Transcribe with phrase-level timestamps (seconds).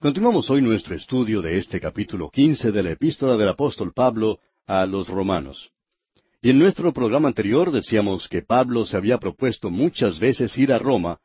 [0.00, 4.86] Continuamos hoy nuestro estudio de este capítulo quince de la epístola del apóstol Pablo a
[4.86, 5.72] los romanos.
[6.40, 10.78] Y en nuestro programa anterior decíamos que Pablo se había propuesto muchas veces ir a
[10.78, 11.18] Roma,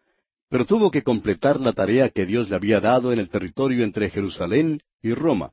[0.50, 4.10] pero tuvo que completar la tarea que Dios le había dado en el territorio entre
[4.10, 5.52] Jerusalén y Roma.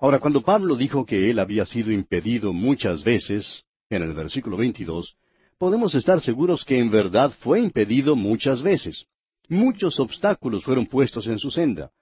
[0.00, 5.14] Ahora, cuando Pablo dijo que él había sido impedido muchas veces, en el versículo 22,
[5.56, 9.04] podemos estar seguros que en verdad fue impedido muchas veces.
[9.48, 11.92] Muchos obstáculos fueron puestos en su senda.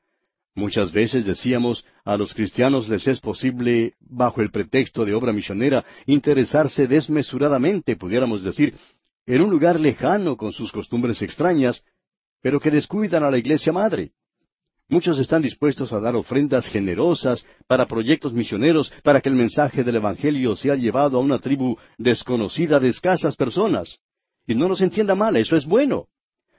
[0.56, 5.84] Muchas veces decíamos, a los cristianos les es posible, bajo el pretexto de obra misionera,
[6.06, 8.74] interesarse desmesuradamente, pudiéramos decir,
[9.26, 11.84] en un lugar lejano con sus costumbres extrañas,
[12.40, 14.12] pero que descuidan a la iglesia madre.
[14.88, 19.96] Muchos están dispuestos a dar ofrendas generosas para proyectos misioneros para que el mensaje del
[19.96, 23.98] Evangelio sea llevado a una tribu desconocida de escasas personas.
[24.46, 26.08] Y no nos entienda mal, eso es bueno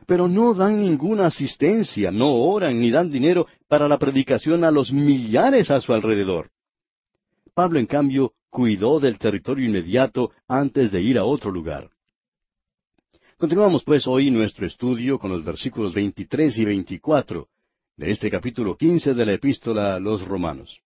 [0.07, 4.91] pero no dan ninguna asistencia, no oran ni dan dinero para la predicación a los
[4.91, 6.49] millares a su alrededor.
[7.53, 11.89] Pablo, en cambio, cuidó del territorio inmediato antes de ir a otro lugar.
[13.37, 17.47] Continuamos pues hoy nuestro estudio con los versículos 23 y 24
[17.97, 20.79] de este capítulo 15 de la epístola a los romanos.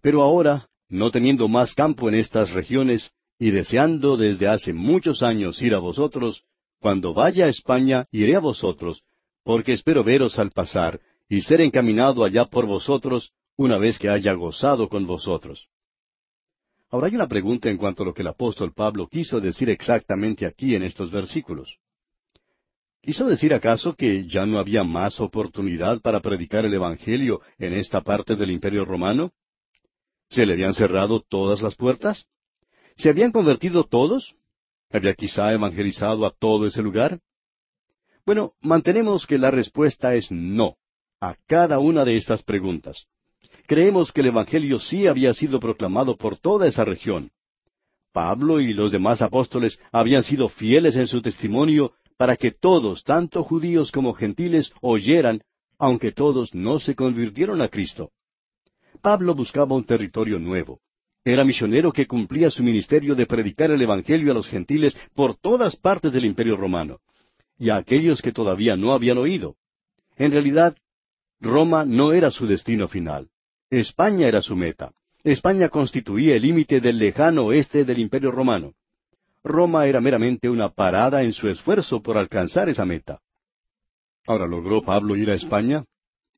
[0.00, 5.60] Pero ahora, no teniendo más campo en estas regiones, y deseando desde hace muchos años
[5.60, 6.44] ir a vosotros,
[6.84, 9.04] cuando vaya a España, iré a vosotros,
[9.42, 14.34] porque espero veros al pasar, y ser encaminado allá por vosotros, una vez que haya
[14.34, 15.66] gozado con vosotros.
[16.90, 20.44] Ahora hay una pregunta en cuanto a lo que el apóstol Pablo quiso decir exactamente
[20.44, 21.78] aquí en estos versículos.
[23.00, 28.02] ¿Quiso decir acaso que ya no había más oportunidad para predicar el Evangelio en esta
[28.02, 29.32] parte del Imperio romano?
[30.28, 32.26] ¿Se le habían cerrado todas las puertas?
[32.94, 34.36] ¿Se habían convertido todos?
[34.94, 37.18] ¿Había quizá evangelizado a todo ese lugar?
[38.24, 40.76] Bueno, mantenemos que la respuesta es no
[41.20, 43.04] a cada una de estas preguntas.
[43.66, 47.32] Creemos que el Evangelio sí había sido proclamado por toda esa región.
[48.12, 53.42] Pablo y los demás apóstoles habían sido fieles en su testimonio para que todos, tanto
[53.42, 55.42] judíos como gentiles, oyeran,
[55.76, 58.12] aunque todos no se convirtieron a Cristo.
[59.02, 60.78] Pablo buscaba un territorio nuevo.
[61.24, 65.74] Era misionero que cumplía su ministerio de predicar el Evangelio a los gentiles por todas
[65.76, 66.98] partes del Imperio romano,
[67.58, 69.56] y a aquellos que todavía no habían oído.
[70.16, 70.76] En realidad,
[71.40, 73.30] Roma no era su destino final.
[73.70, 74.92] España era su meta.
[75.22, 78.74] España constituía el límite del lejano oeste del Imperio romano.
[79.42, 83.20] Roma era meramente una parada en su esfuerzo por alcanzar esa meta.
[84.26, 85.84] Ahora, ¿logró Pablo ir a España?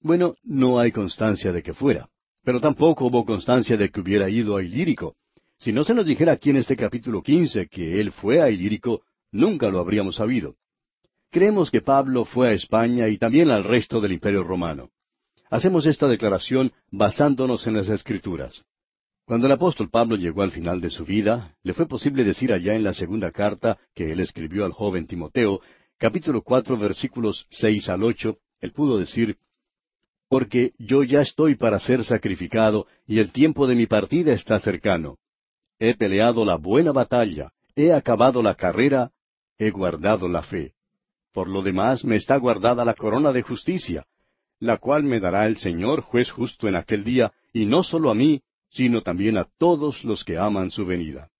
[0.00, 2.08] Bueno, no hay constancia de que fuera.
[2.46, 5.16] Pero tampoco hubo constancia de que hubiera ido a Ilírico.
[5.58, 9.02] Si no se nos dijera aquí en este capítulo quince que él fue a Ilírico,
[9.32, 10.54] nunca lo habríamos sabido.
[11.32, 14.90] Creemos que Pablo fue a España y también al resto del Imperio romano.
[15.50, 18.62] Hacemos esta declaración basándonos en las Escrituras.
[19.24, 22.74] Cuando el apóstol Pablo llegó al final de su vida, le fue posible decir allá
[22.76, 25.62] en la segunda carta que él escribió al joven Timoteo,
[25.98, 29.36] capítulo cuatro versículos seis al ocho, él pudo decir,
[30.28, 35.18] porque yo ya estoy para ser sacrificado, y el tiempo de mi partida está cercano.
[35.78, 39.12] He peleado la buena batalla, he acabado la carrera,
[39.58, 40.72] he guardado la fe.
[41.32, 44.06] Por lo demás me está guardada la corona de justicia,
[44.58, 48.14] la cual me dará el Señor juez justo en aquel día, y no solo a
[48.14, 51.30] mí, sino también a todos los que aman su venida.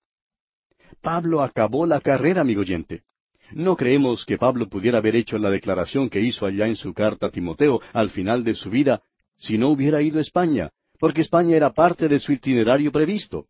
[1.00, 3.02] Pablo acabó la carrera, amigo oyente.
[3.52, 7.26] No creemos que Pablo pudiera haber hecho la declaración que hizo allá en su carta
[7.26, 9.02] a Timoteo al final de su vida
[9.38, 13.46] si no hubiera ido a España, porque España era parte de su itinerario previsto.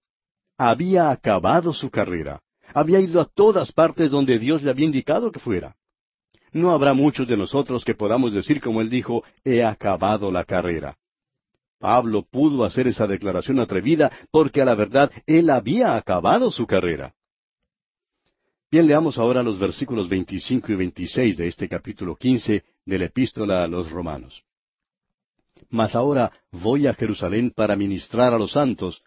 [0.58, 2.40] Había acabado su carrera,
[2.74, 5.76] había ido a todas partes donde Dios le había indicado que fuera.
[6.52, 10.96] No habrá muchos de nosotros que podamos decir como él dijo, he acabado la carrera.
[11.78, 17.14] Pablo pudo hacer esa declaración atrevida porque a la verdad él había acabado su carrera.
[18.70, 23.62] Bien, leamos ahora los versículos 25 y 26 de este capítulo 15 de la epístola
[23.62, 24.42] a los romanos.
[25.70, 29.02] Mas ahora voy a Jerusalén para ministrar a los santos,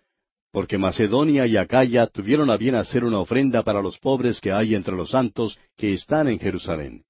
[0.51, 4.75] porque Macedonia y Acaya tuvieron a bien hacer una ofrenda para los pobres que hay
[4.75, 7.04] entre los santos que están en Jerusalén.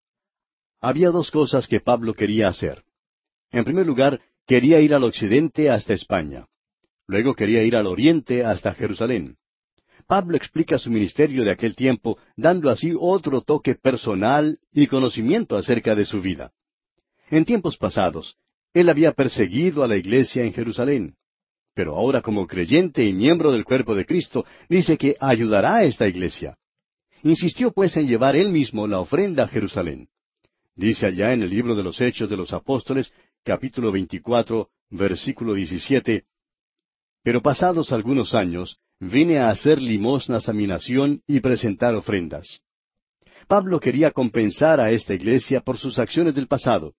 [0.82, 2.84] Había dos cosas que Pablo quería hacer.
[3.52, 6.48] En primer lugar, quería ir al occidente hasta España.
[7.06, 9.38] Luego quería ir al oriente hasta Jerusalén.
[10.10, 15.94] Pablo explica su ministerio de aquel tiempo, dando así otro toque personal y conocimiento acerca
[15.94, 16.52] de su vida.
[17.30, 18.36] En tiempos pasados,
[18.74, 21.16] él había perseguido a la iglesia en Jerusalén,
[21.76, 26.08] pero ahora como creyente y miembro del cuerpo de Cristo, dice que ayudará a esta
[26.08, 26.58] iglesia.
[27.22, 30.10] Insistió pues en llevar él mismo la ofrenda a Jerusalén.
[30.76, 33.14] Dice allá en el libro de los Hechos de los Apóstoles,
[33.44, 36.26] capítulo 24, versículo 17,
[37.22, 42.62] Pero pasados algunos años, vine a hacer limosnas a mi nación y presentar ofrendas.
[43.48, 46.94] Pablo quería compensar a esta iglesia por sus acciones del pasado.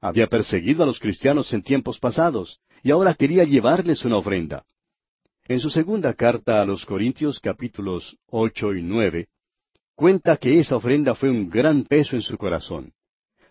[0.00, 4.64] Había perseguido a los cristianos en tiempos pasados, y ahora quería llevarles una ofrenda.
[5.48, 9.28] En su segunda carta a los Corintios capítulos ocho y nueve,
[9.94, 12.92] cuenta que esa ofrenda fue un gran peso en su corazón.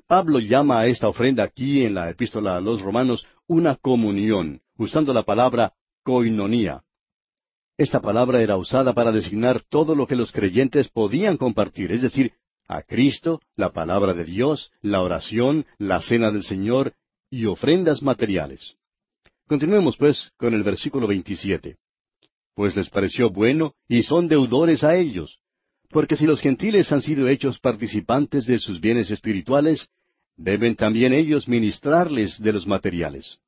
[0.07, 5.13] Pablo llama a esta ofrenda aquí en la epístola a los Romanos una comunión, usando
[5.13, 5.74] la palabra
[6.04, 6.83] koinonía.
[7.77, 12.33] Esta palabra era usada para designar todo lo que los creyentes podían compartir, es decir,
[12.68, 16.94] a Cristo, la palabra de Dios, la oración, la cena del Señor
[17.29, 18.75] y ofrendas materiales.
[19.47, 21.77] Continuemos, pues, con el versículo 27.
[22.56, 25.39] Pues les pareció bueno y son deudores a ellos,
[25.89, 29.88] porque si los gentiles han sido hechos participantes de sus bienes espirituales,
[30.38, 33.39] deben también ellos ministrarles de los materiales.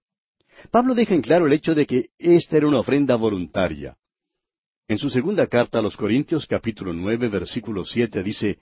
[0.71, 3.95] Pablo deja en claro el hecho de que esta era una ofrenda voluntaria.
[4.87, 8.59] En su segunda carta a los Corintios capítulo nueve versículo siete dice,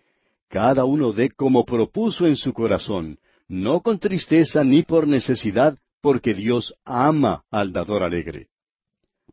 [0.49, 6.35] Cada uno dé como propuso en su corazón, no con tristeza ni por necesidad, porque
[6.35, 8.49] Dios ama al dador alegre.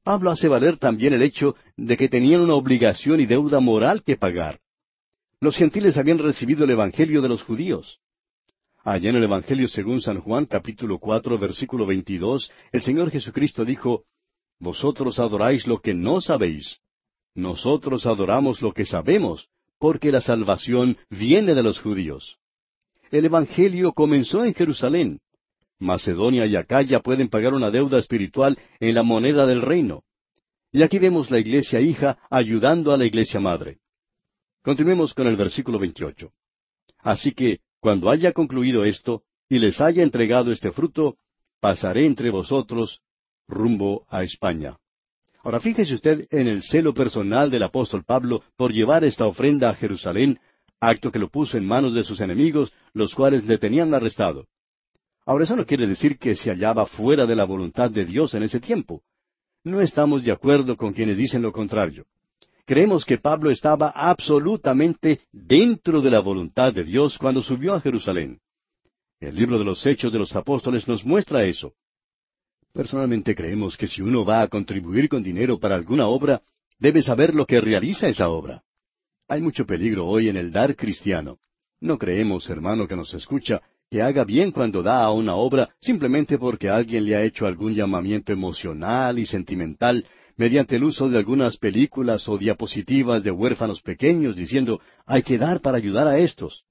[0.02, 4.16] Pablo hace valer también el hecho de que tenían una obligación y deuda moral que
[4.16, 4.58] pagar.
[5.40, 8.00] Los gentiles habían recibido el Evangelio de los judíos.
[8.82, 14.04] Allá en el Evangelio según San Juan capítulo cuatro versículo veintidós, el Señor Jesucristo dijo,
[14.60, 16.78] Vosotros adoráis lo que no sabéis.
[17.34, 22.38] Nosotros adoramos lo que sabemos, porque la salvación viene de los judíos.
[23.10, 25.20] El Evangelio comenzó en Jerusalén.
[25.78, 30.02] Macedonia y Acaya pueden pagar una deuda espiritual en la moneda del reino.
[30.72, 33.78] Y aquí vemos la iglesia hija ayudando a la iglesia madre.
[34.62, 36.30] Continuemos con el versículo 28.
[36.98, 41.16] Así que, cuando haya concluido esto, y les haya entregado este fruto,
[41.60, 43.00] pasaré entre vosotros
[43.48, 44.76] rumbo a España.
[45.42, 49.74] Ahora fíjese usted en el celo personal del apóstol Pablo por llevar esta ofrenda a
[49.74, 50.38] Jerusalén,
[50.78, 54.46] acto que lo puso en manos de sus enemigos, los cuales le tenían arrestado.
[55.24, 58.42] Ahora eso no quiere decir que se hallaba fuera de la voluntad de Dios en
[58.42, 59.02] ese tiempo.
[59.64, 62.06] No estamos de acuerdo con quienes dicen lo contrario.
[62.64, 68.40] Creemos que Pablo estaba absolutamente dentro de la voluntad de Dios cuando subió a Jerusalén.
[69.20, 71.72] El libro de los Hechos de los Apóstoles nos muestra eso.
[72.78, 76.42] Personalmente creemos que si uno va a contribuir con dinero para alguna obra,
[76.78, 78.62] debe saber lo que realiza esa obra.
[79.26, 81.38] Hay mucho peligro hoy en el dar cristiano.
[81.80, 86.38] No creemos, hermano que nos escucha, que haga bien cuando da a una obra simplemente
[86.38, 91.56] porque alguien le ha hecho algún llamamiento emocional y sentimental mediante el uso de algunas
[91.56, 96.62] películas o diapositivas de huérfanos pequeños diciendo hay que dar para ayudar a estos.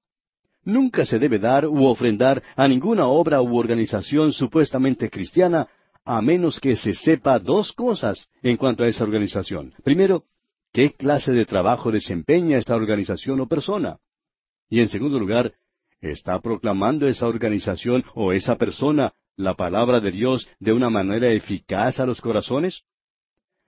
[0.63, 5.67] Nunca se debe dar u ofrendar a ninguna obra u organización supuestamente cristiana
[6.07, 9.73] a menos que se sepa dos cosas en cuanto a esa organización.
[9.83, 10.23] Primero,
[10.71, 13.97] qué clase de trabajo desempeña esta organización o persona.
[14.69, 15.53] Y en segundo lugar,
[15.99, 21.99] ¿está proclamando esa organización o esa persona la palabra de Dios de una manera eficaz
[21.99, 22.83] a los corazones?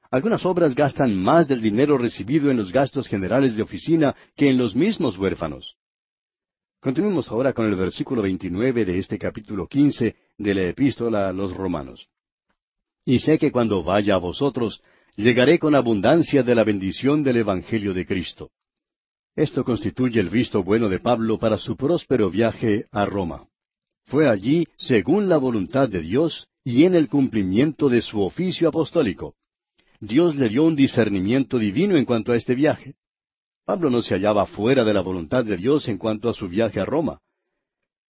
[0.09, 4.57] Algunas obras gastan más del dinero recibido en los gastos generales de oficina que en
[4.57, 5.75] los mismos huérfanos.
[6.79, 11.53] Continuemos ahora con el versículo 29 de este capítulo 15 de la epístola a los
[11.53, 12.07] romanos.
[13.09, 14.83] Y sé que cuando vaya a vosotros,
[15.15, 18.51] llegaré con abundancia de la bendición del Evangelio de Cristo.
[19.35, 23.47] Esto constituye el visto bueno de Pablo para su próspero viaje a Roma.
[24.05, 29.33] Fue allí según la voluntad de Dios y en el cumplimiento de su oficio apostólico.
[29.99, 32.93] Dios le dio un discernimiento divino en cuanto a este viaje.
[33.65, 36.79] Pablo no se hallaba fuera de la voluntad de Dios en cuanto a su viaje
[36.79, 37.21] a Roma.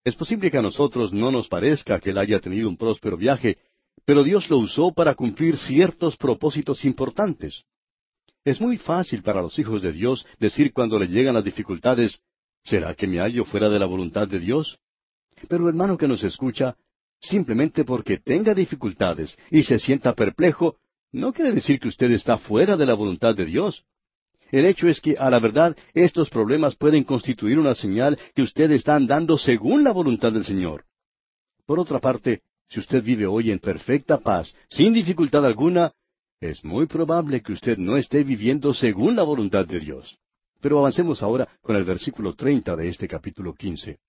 [0.04, 3.60] Es posible que a nosotros no nos parezca que él haya tenido un próspero viaje
[4.06, 7.64] pero Dios lo usó para cumplir ciertos propósitos importantes.
[8.46, 12.20] Es muy fácil para los hijos de Dios decir cuando le llegan las dificultades,
[12.64, 14.80] ¿será que me hallo fuera de la voluntad de Dios?
[15.48, 16.76] Pero hermano que nos escucha,
[17.22, 20.78] simplemente porque tenga dificultades y se sienta perplejo,
[21.12, 23.84] no quiere decir que usted está fuera de la voluntad de Dios.
[24.52, 28.72] El hecho es que, a la verdad, estos problemas pueden constituir una señal que usted
[28.72, 30.86] está andando según la voluntad del Señor.
[31.66, 35.92] Por otra parte, si usted vive hoy en perfecta paz, sin dificultad alguna,
[36.40, 40.18] es muy probable que usted no esté viviendo según la voluntad de Dios.
[40.62, 44.00] Pero avancemos ahora con el versículo treinta de este capítulo quince.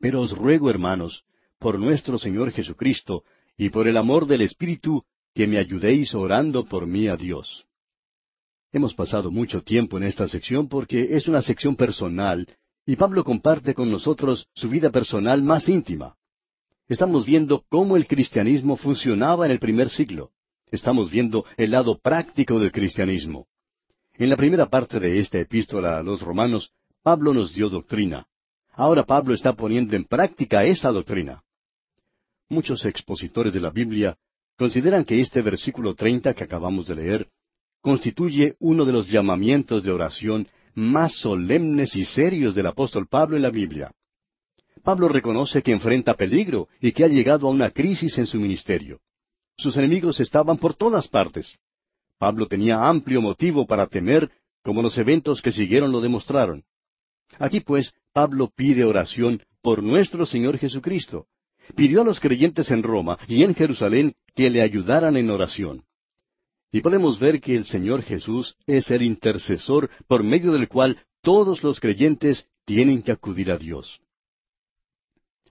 [0.00, 1.22] Pero os ruego, hermanos,
[1.58, 3.24] por nuestro Señor Jesucristo,
[3.56, 7.66] y por el amor del Espíritu, que me ayudéis orando por mí a Dios.
[8.72, 12.46] Hemos pasado mucho tiempo en esta sección porque es una sección personal,
[12.84, 16.16] y Pablo comparte con nosotros su vida personal más íntima.
[16.86, 20.32] Estamos viendo cómo el cristianismo funcionaba en el primer siglo.
[20.70, 23.46] Estamos viendo el lado práctico del cristianismo.
[24.14, 26.72] En la primera parte de esta epístola a los romanos,
[27.02, 28.26] Pablo nos dio doctrina.
[28.72, 31.42] Ahora Pablo está poniendo en práctica esa doctrina.
[32.50, 34.18] Muchos expositores de la Biblia
[34.58, 37.28] consideran que este versículo treinta que acabamos de leer
[37.80, 43.42] constituye uno de los llamamientos de oración más solemnes y serios del apóstol Pablo en
[43.42, 43.92] la Biblia.
[44.84, 49.00] Pablo reconoce que enfrenta peligro y que ha llegado a una crisis en su ministerio.
[49.56, 51.58] Sus enemigos estaban por todas partes.
[52.18, 54.30] Pablo tenía amplio motivo para temer,
[54.62, 56.64] como los eventos que siguieron lo demostraron.
[57.38, 61.26] Aquí pues Pablo pide oración por nuestro Señor Jesucristo.
[61.74, 65.84] Pidió a los creyentes en Roma y en Jerusalén que le ayudaran en oración.
[66.70, 71.62] Y podemos ver que el Señor Jesús es el intercesor por medio del cual todos
[71.62, 74.03] los creyentes tienen que acudir a Dios.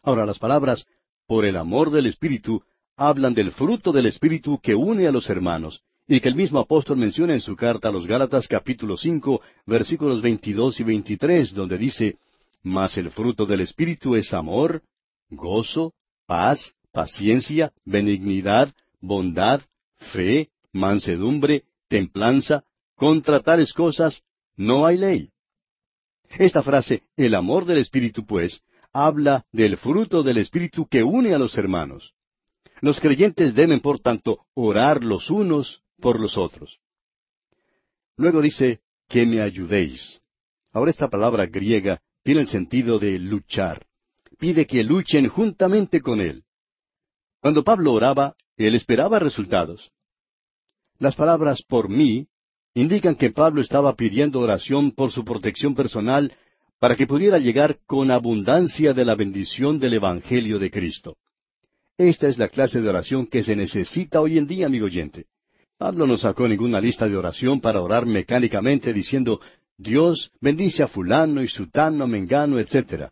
[0.03, 0.85] Ahora las palabras,
[1.25, 2.61] por el amor del Espíritu,
[2.97, 6.97] hablan del fruto del Espíritu que une a los hermanos, y que el mismo apóstol
[6.97, 12.17] menciona en su carta a los Gálatas capítulo cinco, versículos veintidós y veintitrés, donde dice,
[12.61, 14.81] Mas el fruto del Espíritu es amor,
[15.29, 15.93] gozo,
[16.27, 19.61] paz, paciencia, benignidad, bondad,
[20.11, 22.63] fe, mansedumbre, templanza,
[22.95, 24.21] contra tales cosas
[24.55, 25.29] no hay ley.
[26.37, 28.61] Esta frase, el amor del Espíritu, pues,
[28.93, 32.13] habla del fruto del Espíritu que une a los hermanos.
[32.81, 36.79] Los creyentes deben, por tanto, orar los unos por los otros.
[38.17, 40.21] Luego dice, que me ayudéis.
[40.71, 43.85] Ahora esta palabra griega tiene el sentido de luchar.
[44.39, 46.43] Pide que luchen juntamente con él.
[47.41, 49.91] Cuando Pablo oraba, él esperaba resultados.
[50.97, 52.27] Las palabras por mí
[52.73, 56.35] indican que Pablo estaba pidiendo oración por su protección personal
[56.83, 61.15] para que pudiera llegar con abundancia de la bendición del Evangelio de Cristo.
[61.97, 65.27] Esta es la clase de oración que se necesita hoy en día, amigo oyente.
[65.77, 69.39] Pablo no sacó ninguna lista de oración para orar mecánicamente diciendo,
[69.77, 73.07] Dios bendice a fulano y sutano, mengano, etc.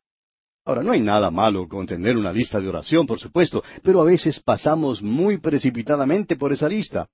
[0.65, 4.03] Ahora, no hay nada malo con tener una lista de oración, por supuesto, pero a
[4.03, 7.07] veces pasamos muy precipitadamente por esa lista.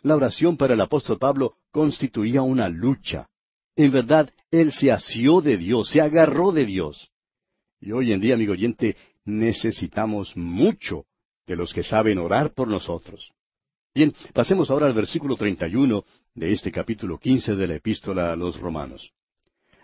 [0.00, 3.28] La oración para el apóstol Pablo constituía una lucha.
[3.78, 7.12] En verdad, él se asió de Dios, se agarró de Dios.
[7.80, 11.04] Y hoy en día, amigo oyente, necesitamos mucho
[11.46, 13.30] de los que saben orar por nosotros.
[13.94, 16.04] Bien, pasemos ahora al versículo 31
[16.34, 19.12] de este capítulo 15 de la epístola a los romanos.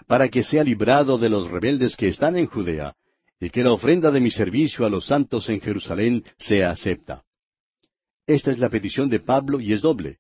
[0.09, 2.97] Para que sea librado de los rebeldes que están en Judea,
[3.39, 7.23] y que la ofrenda de mi servicio a los santos en Jerusalén sea acepta.
[8.27, 10.19] Esta es la petición de Pablo y es doble.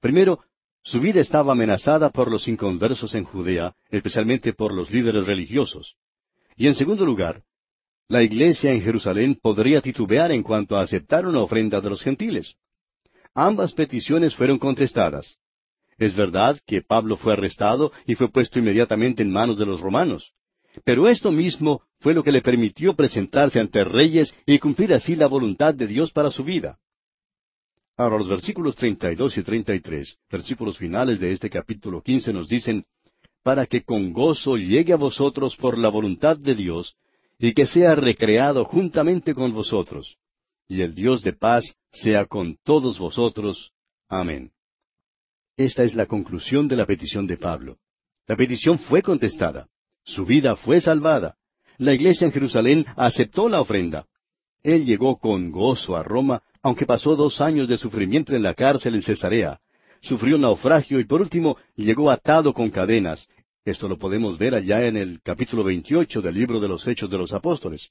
[0.00, 0.44] Primero,
[0.86, 5.96] su vida estaba amenazada por los inconversos en Judea, especialmente por los líderes religiosos.
[6.56, 7.42] Y en segundo lugar,
[8.08, 12.54] la iglesia en Jerusalén podría titubear en cuanto a aceptar una ofrenda de los gentiles.
[13.34, 15.38] Ambas peticiones fueron contestadas.
[15.98, 20.34] Es verdad que Pablo fue arrestado y fue puesto inmediatamente en manos de los romanos.
[20.84, 25.26] Pero esto mismo fue lo que le permitió presentarse ante reyes y cumplir así la
[25.26, 26.78] voluntad de Dios para su vida.
[27.96, 32.84] Ahora los versículos 32 y 33, versículos finales de este capítulo 15 nos dicen,
[33.42, 36.94] para que con gozo llegue a vosotros por la voluntad de Dios,
[37.38, 40.16] y que sea recreado juntamente con vosotros.
[40.68, 43.72] Y el Dios de paz sea con todos vosotros.
[44.08, 44.52] Amén.
[45.56, 47.78] Esta es la conclusión de la petición de Pablo.
[48.26, 49.68] La petición fue contestada.
[50.04, 51.36] Su vida fue salvada.
[51.78, 54.06] La iglesia en Jerusalén aceptó la ofrenda.
[54.66, 58.96] Él llegó con gozo a Roma aunque pasó dos años de sufrimiento en la cárcel
[58.96, 59.60] en Cesarea.
[60.00, 63.28] Sufrió naufragio y por último llegó atado con cadenas.
[63.64, 67.16] Esto lo podemos ver allá en el capítulo 28 del libro de los Hechos de
[67.16, 67.90] los Apóstoles.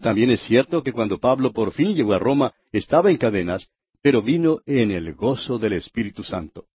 [0.00, 3.70] También es cierto que cuando Pablo por fin llegó a Roma estaba en cadenas,
[4.02, 6.66] pero vino en el gozo del Espíritu Santo.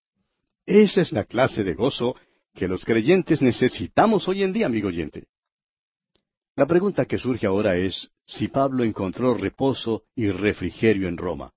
[0.65, 2.15] Esa es la clase de gozo
[2.55, 5.27] que los creyentes necesitamos hoy en día, amigo oyente.
[6.57, 11.53] La pregunta que surge ahora es si Pablo encontró reposo y refrigerio en Roma.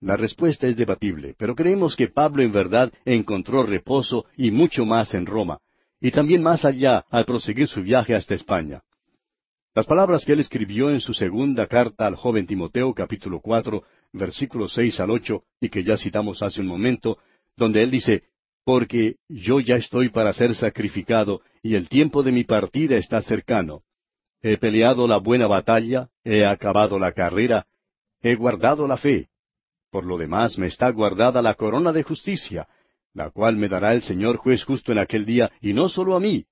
[0.00, 5.12] La respuesta es debatible, pero creemos que Pablo en verdad encontró reposo y mucho más
[5.14, 5.58] en Roma,
[6.00, 8.80] y también más allá al proseguir su viaje hasta España.
[9.74, 13.82] Las palabras que él escribió en su segunda carta al joven Timoteo, capítulo cuatro,
[14.12, 17.18] versículos seis al ocho, y que ya citamos hace un momento,
[17.56, 18.22] donde él dice,
[18.62, 23.82] Porque yo ya estoy para ser sacrificado, y el tiempo de mi partida está cercano.
[24.48, 27.66] He peleado la buena batalla, he acabado la carrera,
[28.22, 29.28] he guardado la fe.
[29.90, 32.68] Por lo demás me está guardada la corona de justicia,
[33.12, 36.20] la cual me dará el Señor juez justo en aquel día, y no solo a
[36.20, 36.46] mí,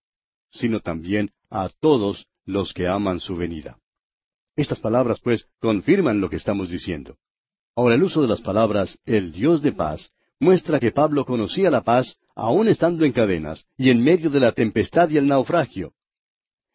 [0.50, 3.78] sino también a todos los que aman su venida.
[4.56, 7.16] Estas palabras, pues, confirman lo que estamos diciendo.
[7.76, 10.10] Ahora, el uso de las palabras el Dios de paz
[10.40, 14.50] muestra que Pablo conocía la paz aún estando en cadenas y en medio de la
[14.50, 15.92] tempestad y el naufragio.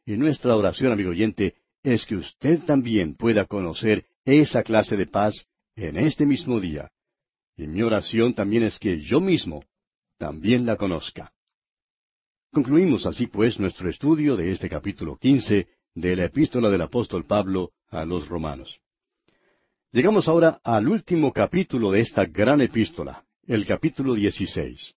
[0.10, 5.46] Y nuestra oración, amigo oyente, es que usted también pueda conocer esa clase de paz
[5.76, 6.90] en este mismo día.
[7.56, 9.64] Y mi oración también es que yo mismo
[10.18, 11.32] también la conozca.
[12.52, 17.74] Concluimos así pues nuestro estudio de este capítulo quince de la epístola del apóstol Pablo
[17.90, 18.80] a los romanos.
[19.92, 24.96] Llegamos ahora al último capítulo de esta gran epístola, el capítulo dieciséis.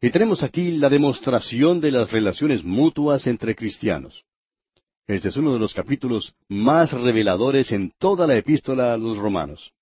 [0.00, 4.24] Y tenemos aquí la demostración de las relaciones mutuas entre cristianos.
[5.08, 9.72] Este es uno de los capítulos más reveladores en toda la epístola a los romanos.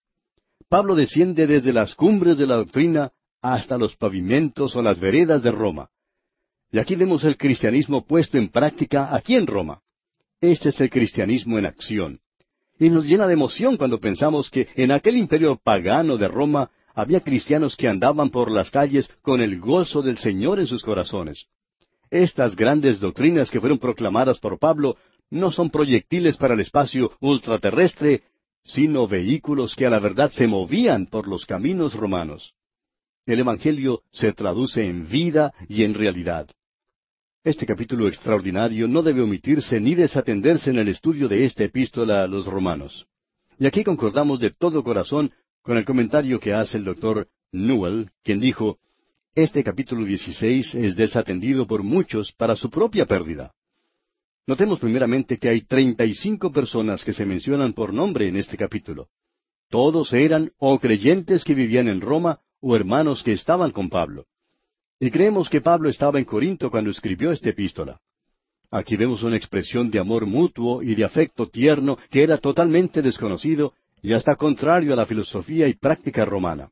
[0.68, 5.50] Pablo desciende desde las cumbres de la doctrina hasta los pavimentos o las veredas de
[5.50, 5.90] Roma.
[6.72, 9.82] Y aquí vemos el cristianismo puesto en práctica aquí en Roma.
[10.40, 12.20] Este es el cristianismo en acción.
[12.78, 17.20] Y nos llena de emoción cuando pensamos que en aquel imperio pagano de Roma había
[17.20, 21.44] cristianos que andaban por las calles con el gozo del Señor en sus corazones.
[22.10, 24.96] Estas grandes doctrinas que fueron proclamadas por Pablo
[25.28, 28.22] no son proyectiles para el espacio ultraterrestre,
[28.64, 32.54] sino vehículos que a la verdad se movían por los caminos romanos.
[33.26, 36.48] El Evangelio se traduce en vida y en realidad.
[37.44, 42.26] Este capítulo extraordinario no debe omitirse ni desatenderse en el estudio de esta epístola a
[42.26, 43.06] los romanos.
[43.58, 45.32] Y aquí concordamos de todo corazón
[45.66, 48.78] con el comentario que hace el doctor Newell, quien dijo,
[49.34, 53.52] Este capítulo 16 es desatendido por muchos para su propia pérdida.
[54.46, 58.56] Notemos primeramente que hay treinta y cinco personas que se mencionan por nombre en este
[58.56, 59.08] capítulo.
[59.68, 64.26] Todos eran o creyentes que vivían en Roma o hermanos que estaban con Pablo.
[65.00, 68.00] Y creemos que Pablo estaba en Corinto cuando escribió esta epístola.
[68.70, 73.74] Aquí vemos una expresión de amor mutuo y de afecto tierno que era totalmente desconocido
[74.06, 76.70] y hasta contrario a la filosofía y práctica romana.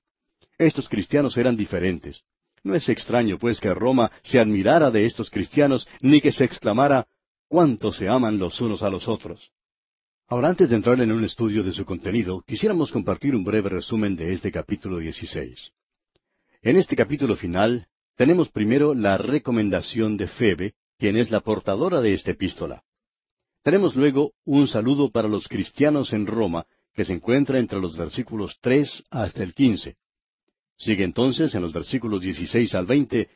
[0.57, 2.23] Estos cristianos eran diferentes.
[2.63, 7.09] No es extraño, pues, que Roma se admirara de estos cristianos, ni que se exclamara
[7.49, 9.51] cuánto se aman los unos a los otros.
[10.29, 14.15] Ahora, antes de entrar en un estudio de su contenido, quisiéramos compartir un breve resumen
[14.15, 15.73] de este capítulo 16.
[16.63, 22.15] En este capítulo final, tenemos primero la recomendación de Febe, quien es la portadora de
[22.15, 22.85] esta epístola.
[23.65, 28.59] Tenemos luego un saludo para los cristianos en Roma, que se encuentra entre los versículos
[28.61, 29.97] tres hasta el quince.
[30.77, 33.29] Sigue entonces en los versículos dieciséis al veinte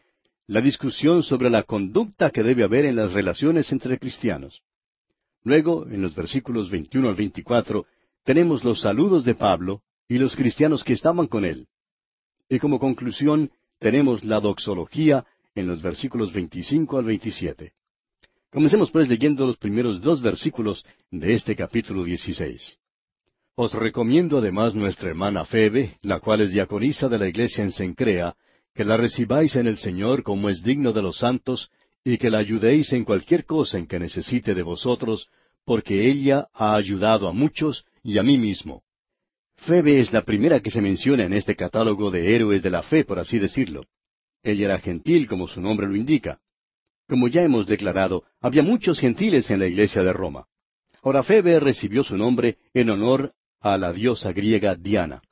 [0.47, 4.63] la discusión sobre la conducta que debe haber en las relaciones entre cristianos.
[5.45, 7.87] Luego, en los versículos 21 al 24,
[8.25, 11.69] tenemos los saludos de Pablo y los cristianos que estaban con él.
[12.49, 17.73] Y como conclusión, tenemos la doxología en los versículos 25 al 27.
[18.51, 22.79] Comencemos pues leyendo los primeros dos versículos de este capítulo 16.
[23.61, 28.37] Os recomiendo además nuestra hermana Febe, la cual es diaconisa de la iglesia en Sencrea,
[28.73, 31.69] que la recibáis en el Señor como es digno de los santos,
[32.05, 35.29] y que la ayudéis en cualquier cosa en que necesite de vosotros,
[35.65, 38.85] porque ella ha ayudado a muchos y a mí mismo.
[39.57, 43.05] Febe es la primera que se menciona en este catálogo de héroes de la fe,
[43.05, 43.87] por así decirlo.
[44.45, 46.39] Ella era gentil, como su nombre lo indica.
[47.09, 50.47] Como ya hemos declarado, había muchos gentiles en la iglesia de Roma.
[51.03, 55.23] Ahora Febe recibió su nombre en honor a la diosa griega Diana.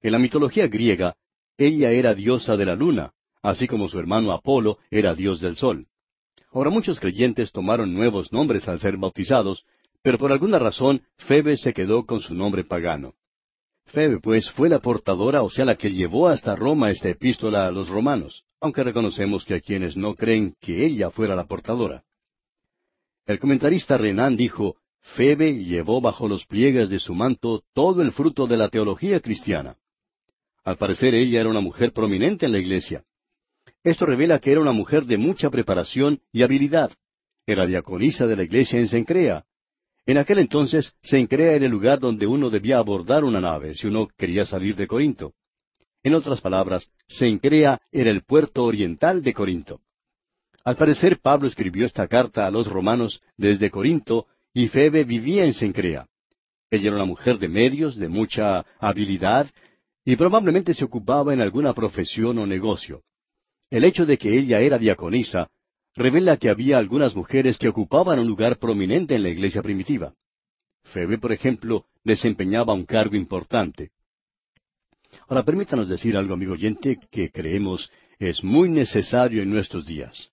[0.00, 1.16] En la mitología griega,
[1.58, 5.86] ella era diosa de la luna, así como su hermano Apolo era dios del sol.
[6.52, 9.64] Ahora muchos creyentes tomaron nuevos nombres al ser bautizados,
[10.02, 13.14] pero por alguna razón Febe se quedó con su nombre pagano.
[13.86, 17.70] Febe, pues, fue la portadora, o sea, la que llevó hasta Roma esta epístola a
[17.70, 22.04] los romanos, aunque reconocemos que hay quienes no creen que ella fuera la portadora.
[23.26, 28.46] El comentarista Renan dijo, Febe llevó bajo los pliegues de su manto todo el fruto
[28.46, 29.76] de la teología cristiana.
[30.64, 33.04] Al parecer ella era una mujer prominente en la iglesia.
[33.82, 36.92] Esto revela que era una mujer de mucha preparación y habilidad.
[37.46, 39.44] Era diaconisa de la iglesia en Sencrea.
[40.06, 44.08] En aquel entonces, Sencrea era el lugar donde uno debía abordar una nave si uno
[44.16, 45.32] quería salir de Corinto.
[46.02, 49.80] En otras palabras, Sencrea era el puerto oriental de Corinto.
[50.64, 55.54] Al parecer, Pablo escribió esta carta a los romanos desde Corinto y Febe vivía en
[55.54, 56.06] Sencrea.
[56.70, 59.48] Ella era una mujer de medios, de mucha habilidad,
[60.04, 63.02] y probablemente se ocupaba en alguna profesión o negocio.
[63.70, 65.48] El hecho de que ella era diaconisa
[65.94, 70.14] revela que había algunas mujeres que ocupaban un lugar prominente en la iglesia primitiva.
[70.84, 73.90] Febe, por ejemplo, desempeñaba un cargo importante.
[75.28, 80.30] Ahora permítanos decir algo, amigo oyente, que creemos es muy necesario en nuestros días.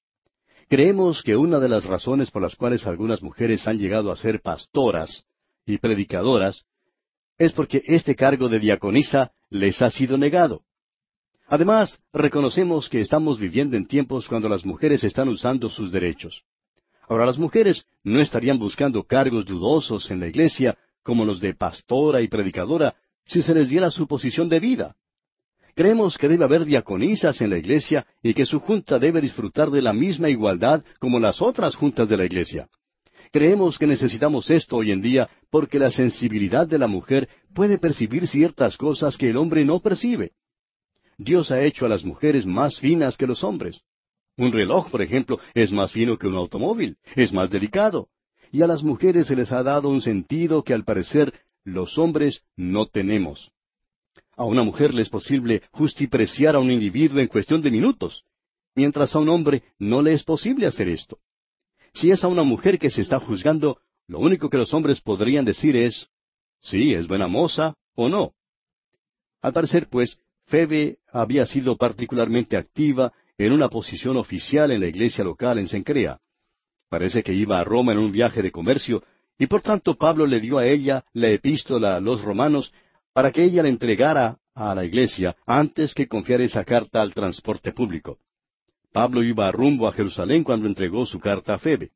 [0.69, 4.41] Creemos que una de las razones por las cuales algunas mujeres han llegado a ser
[4.41, 5.25] pastoras
[5.65, 6.65] y predicadoras,
[7.37, 10.63] es porque este cargo de diaconisa les ha sido negado.
[11.47, 16.43] Además, reconocemos que estamos viviendo en tiempos cuando las mujeres están usando sus derechos.
[17.07, 22.21] Ahora, las mujeres no estarían buscando cargos dudosos en la iglesia como los de pastora
[22.21, 24.95] y predicadora si se les diera su posición de vida.
[25.77, 29.83] Creemos que debe haber diaconisas en la iglesia y que su junta debe disfrutar de
[29.83, 32.67] la misma igualdad como las otras juntas de la iglesia.
[33.31, 38.27] Creemos que necesitamos esto hoy en día porque la sensibilidad de la mujer puede percibir
[38.27, 40.31] ciertas cosas que el hombre no percibe.
[41.15, 43.79] Dios ha hecho a las mujeres más finas que los hombres.
[44.35, 48.07] Un reloj, por ejemplo, es más fino que un automóvil, es más delicado.
[48.51, 52.41] Y a las mujeres se les ha dado un sentido que al parecer los hombres
[52.55, 53.51] no tenemos.
[54.37, 58.23] A una mujer le es posible justipreciar a un individuo en cuestión de minutos,
[58.75, 61.17] mientras a un hombre no le es posible hacer esto.
[61.91, 65.43] Si es a una mujer que se está juzgando, lo único que los hombres podrían
[65.43, 66.07] decir es,
[66.61, 68.33] sí, es buena moza o no.
[69.41, 75.23] Al parecer, pues, Febe había sido particularmente activa en una posición oficial en la iglesia
[75.23, 76.19] local en Sencrea.
[76.89, 79.03] Parece que iba a Roma en un viaje de comercio,
[79.39, 82.71] y por tanto Pablo le dio a ella la epístola a los romanos
[83.17, 87.71] para que ella la entregara a la iglesia antes que confiara esa carta al transporte
[87.71, 88.19] público.
[88.93, 91.89] Pablo iba rumbo a Jerusalén cuando entregó su carta a Febe.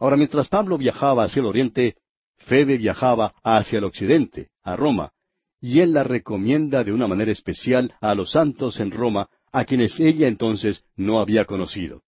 [0.00, 1.94] Ahora, mientras Pablo viajaba hacia el oriente,
[2.38, 5.12] Febe viajaba hacia el occidente, a Roma,
[5.60, 10.00] y él la recomienda de una manera especial a los santos en Roma a quienes
[10.00, 12.02] ella entonces no había conocido.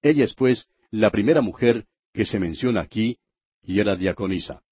[0.00, 3.18] Ella es, pues, la primera mujer que se menciona aquí,
[3.62, 4.62] y era diaconisa.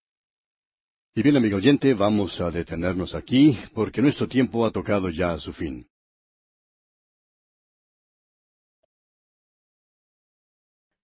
[1.18, 5.38] Y bien, amigo oyente, vamos a detenernos aquí, porque nuestro tiempo ha tocado ya a
[5.38, 5.86] su fin.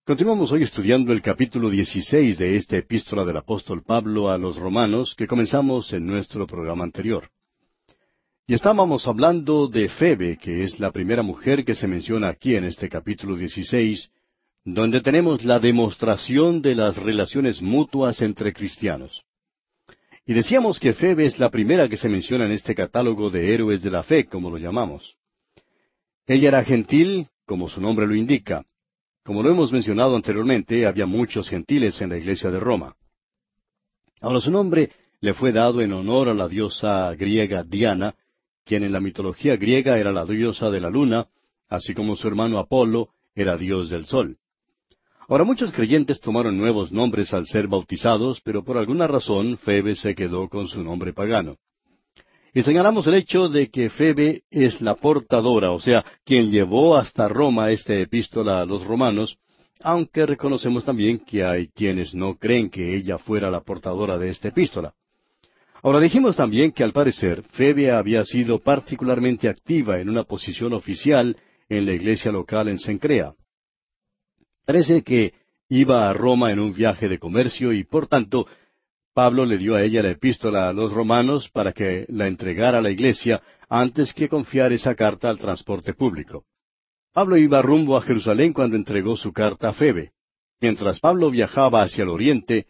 [0.05, 5.14] Continuamos hoy estudiando el capítulo 16 de esta epístola del apóstol Pablo a los romanos
[5.16, 7.31] que comenzamos en nuestro programa anterior.
[8.46, 12.64] Y estábamos hablando de Febe, que es la primera mujer que se menciona aquí en
[12.64, 14.11] este capítulo 16,
[14.66, 19.25] donde tenemos la demostración de las relaciones mutuas entre cristianos.
[20.24, 23.82] Y decíamos que Febe es la primera que se menciona en este catálogo de héroes
[23.82, 25.16] de la fe, como lo llamamos.
[26.26, 28.64] Ella era gentil, como su nombre lo indica.
[29.24, 32.96] Como lo hemos mencionado anteriormente, había muchos gentiles en la iglesia de Roma.
[34.20, 38.14] Ahora su nombre le fue dado en honor a la diosa griega Diana,
[38.64, 41.26] quien en la mitología griega era la diosa de la luna,
[41.68, 44.38] así como su hermano Apolo era dios del sol.
[45.28, 50.14] Ahora muchos creyentes tomaron nuevos nombres al ser bautizados, pero por alguna razón Febe se
[50.14, 51.56] quedó con su nombre pagano.
[52.54, 57.28] Y señalamos el hecho de que Febe es la portadora, o sea, quien llevó hasta
[57.28, 59.38] Roma esta epístola a los romanos,
[59.80, 64.48] aunque reconocemos también que hay quienes no creen que ella fuera la portadora de esta
[64.48, 64.92] epístola.
[65.82, 71.37] Ahora dijimos también que al parecer Febe había sido particularmente activa en una posición oficial
[71.68, 73.35] en la iglesia local en Sencrea.
[74.64, 75.35] Parece que
[75.68, 78.46] iba a Roma en un viaje de comercio y por tanto
[79.14, 82.83] Pablo le dio a ella la epístola a los romanos para que la entregara a
[82.83, 86.44] la iglesia antes que confiar esa carta al transporte público.
[87.12, 90.12] Pablo iba rumbo a Jerusalén cuando entregó su carta a Febe.
[90.61, 92.66] Mientras Pablo viajaba hacia el oriente,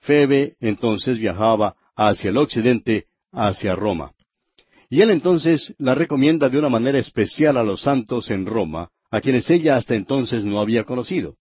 [0.00, 4.12] Febe entonces viajaba hacia el occidente, hacia Roma.
[4.90, 9.20] Y él entonces la recomienda de una manera especial a los santos en Roma, a
[9.20, 11.36] quienes ella hasta entonces no había conocido.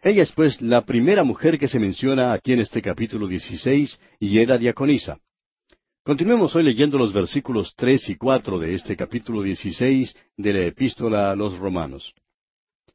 [0.00, 4.38] Ella es pues la primera mujer que se menciona aquí en este capítulo 16 y
[4.38, 5.18] era diaconisa.
[6.04, 11.32] Continuemos hoy leyendo los versículos tres y cuatro de este capítulo 16 de la epístola
[11.32, 12.14] a los romanos.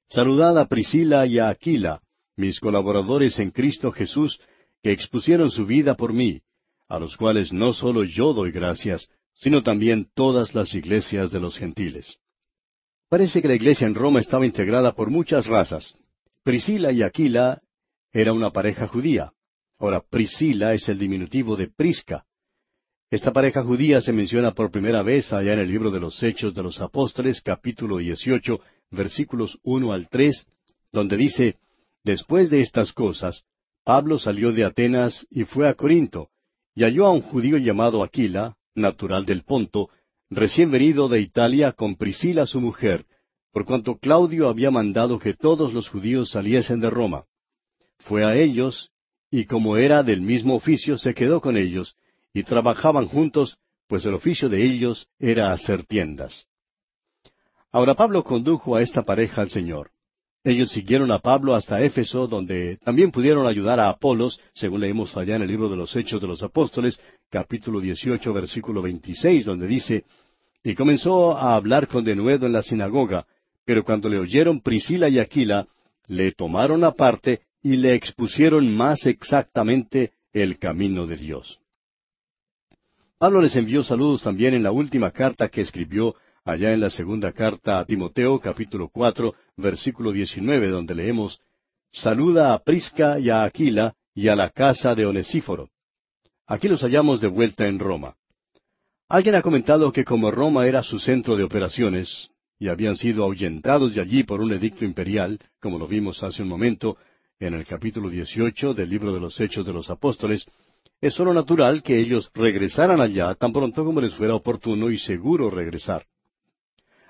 [0.07, 2.01] Saludad a Priscila y a Aquila,
[2.37, 4.39] mis colaboradores en Cristo Jesús,
[4.81, 6.41] que expusieron su vida por mí,
[6.87, 11.57] a los cuales no solo yo doy gracias, sino también todas las iglesias de los
[11.57, 12.17] gentiles.
[13.13, 15.93] Parece que la iglesia en Roma estaba integrada por muchas razas.
[16.41, 17.62] Priscila y Aquila
[18.12, 19.34] era una pareja judía.
[19.78, 22.26] Ahora, Priscila es el diminutivo de Prisca.
[23.12, 26.56] Esta pareja judía se menciona por primera vez allá en el libro de los Hechos
[26.56, 30.47] de los Apóstoles, capítulo 18, versículos 1 al 3,
[30.91, 31.58] donde dice,
[32.04, 33.43] Después de estas cosas,
[33.84, 36.30] Pablo salió de Atenas y fue a Corinto,
[36.73, 39.91] y halló a un judío llamado Aquila, natural del Ponto,
[40.35, 43.05] recién venido de Italia con Priscila su mujer,
[43.51, 47.25] por cuanto Claudio había mandado que todos los judíos saliesen de Roma.
[47.99, 48.91] Fue a ellos,
[49.29, 51.95] y como era del mismo oficio, se quedó con ellos,
[52.33, 56.47] y trabajaban juntos, pues el oficio de ellos era hacer tiendas.
[57.71, 59.91] Ahora Pablo condujo a esta pareja al Señor.
[60.43, 65.37] Ellos siguieron a Pablo hasta Éfeso, donde también pudieron ayudar a Apolos, según leemos allá
[65.37, 70.03] en el libro de los Hechos de los Apóstoles, capítulo 18, versículo 26, donde dice,
[70.63, 73.26] Y comenzó a hablar con denuedo en la sinagoga,
[73.65, 75.67] pero cuando le oyeron Priscila y Aquila,
[76.08, 81.60] le tomaron aparte y le expusieron más exactamente el camino de Dios.
[83.17, 87.32] Pablo les envió saludos también en la última carta que escribió allá en la segunda
[87.32, 91.39] carta a Timoteo, capítulo cuatro, versículo diecinueve, donde leemos
[91.91, 95.69] Saluda a Prisca y a Aquila y a la casa de Onesíforo.
[96.47, 98.15] Aquí los hallamos de vuelta en Roma.
[99.09, 103.93] Alguien ha comentado que como Roma era su centro de operaciones, y habían sido ahuyentados
[103.93, 106.97] de allí por un edicto imperial, como lo vimos hace un momento
[107.39, 110.45] en el capítulo dieciocho del libro de los Hechos de los Apóstoles,
[111.01, 115.49] es solo natural que ellos regresaran allá tan pronto como les fuera oportuno y seguro
[115.49, 116.05] regresar.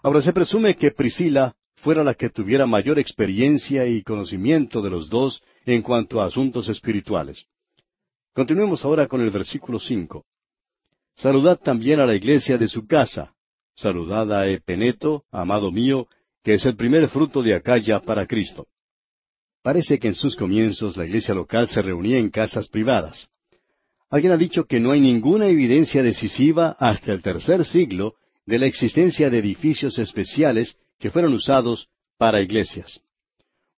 [0.02, 5.10] Ahora se presume que Priscila fuera la que tuviera mayor experiencia y conocimiento de los
[5.10, 7.46] dos en cuanto a asuntos espirituales.
[8.34, 10.26] Continuemos ahora con el versículo cinco.
[11.16, 13.34] Saludad también a la iglesia de su casa.
[13.76, 16.08] Saludad a Epeneto, amado mío,
[16.44, 18.68] que es el primer fruto de Acaya para Cristo.
[19.62, 23.30] Parece que en sus comienzos la iglesia local se reunía en casas privadas.
[24.10, 28.66] Alguien ha dicho que no hay ninguna evidencia decisiva hasta el tercer siglo de la
[28.66, 33.00] existencia de edificios especiales que fueron usados para iglesias.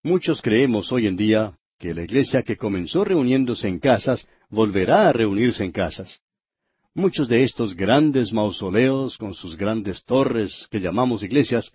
[0.02, 5.12] Muchos creemos hoy en día que la iglesia que comenzó reuniéndose en casas volverá a
[5.12, 6.20] reunirse en casas.
[6.96, 11.70] Muchos de estos grandes mausoleos con sus grandes torres que llamamos iglesias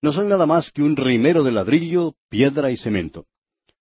[0.00, 3.26] no son nada más que un rimero de ladrillo, piedra y cemento.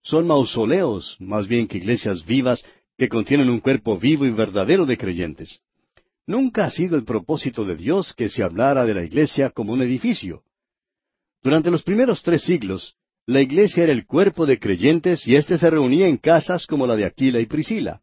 [0.01, 2.62] Son mausoleos más bien que iglesias vivas
[2.97, 5.62] que contienen un cuerpo vivo y verdadero de creyentes.
[6.27, 9.82] Nunca ha sido el propósito de Dios que se hablara de la iglesia como un
[9.84, 10.43] edificio.
[11.41, 15.69] Durante los primeros tres siglos, la iglesia era el cuerpo de creyentes y éste se
[15.69, 18.01] reunía en casas como la de Aquila y Priscila.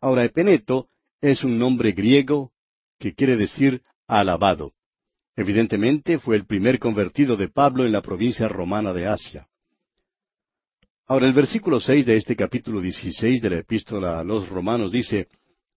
[0.00, 0.88] Ahora, Epeneto
[1.30, 2.52] es un nombre griego
[2.98, 4.72] que quiere decir alabado.
[5.34, 9.48] Evidentemente fue el primer convertido de Pablo en la provincia romana de Asia.
[11.06, 15.28] Ahora el versículo seis de este capítulo dieciséis de la epístola a los romanos dice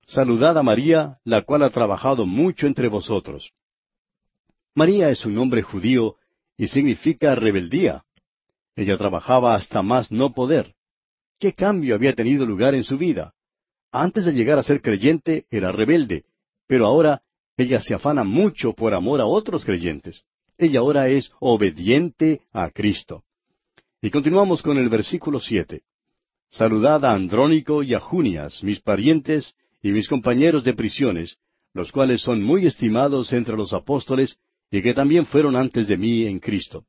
[0.08, 3.52] Saludad a María, la cual ha trabajado mucho entre vosotros.
[4.74, 6.16] María es un nombre judío
[6.58, 8.06] y significa rebeldía.
[8.76, 10.74] Ella trabajaba hasta más no poder.
[11.38, 13.34] ¿Qué cambio había tenido lugar en su vida?
[13.92, 16.26] Antes de llegar a ser creyente era rebelde,
[16.68, 17.22] pero ahora
[17.58, 20.24] ella se afana mucho por amor a otros creyentes.
[20.58, 23.24] Ella ahora es obediente a Cristo.
[24.02, 25.82] Y continuamos con el versículo siete.
[26.52, 31.38] Saludad a Andrónico y a Junias, mis parientes, y mis compañeros de prisiones,
[31.74, 34.38] los cuales son muy estimados entre los apóstoles
[34.72, 36.86] y que también fueron antes de mí en Cristo.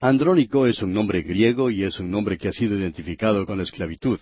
[0.00, 3.64] Andrónico es un nombre griego y es un nombre que ha sido identificado con la
[3.64, 4.18] esclavitud.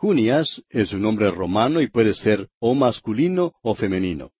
[0.00, 4.30] Junias es un nombre romano y puede ser o masculino o femenino.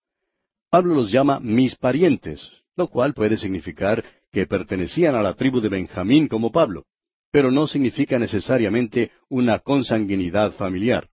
[0.71, 5.69] Pablo los llama mis parientes, lo cual puede significar que pertenecían a la tribu de
[5.69, 6.87] Benjamín como Pablo,
[7.31, 11.11] pero no significa necesariamente una consanguinidad familiar.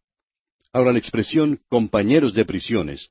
[0.71, 3.09] Ahora la expresión compañeros de prisiones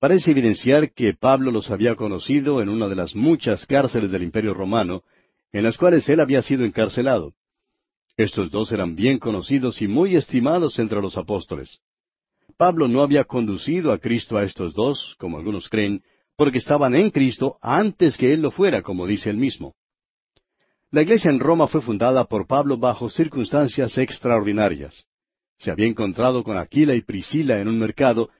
[0.00, 4.54] parece evidenciar que Pablo los había conocido en una de las muchas cárceles del Imperio
[4.54, 5.02] romano,
[5.52, 7.34] en las cuales él había sido encarcelado.
[8.18, 11.78] Estos dos eran bien conocidos y muy estimados entre los apóstoles.
[12.58, 16.02] Pablo no había conducido a Cristo a estos dos, como algunos creen,
[16.36, 19.74] porque estaban en Cristo antes que él lo fuera, como dice él mismo.
[20.90, 25.06] La iglesia en Roma fue fundada por Pablo bajo circunstancias extraordinarias
[25.58, 28.30] se había encontrado con Aquila y Priscila en un mercado,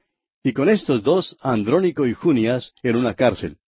[0.43, 3.59] y con estos dos, Andrónico y Junias, en una cárcel.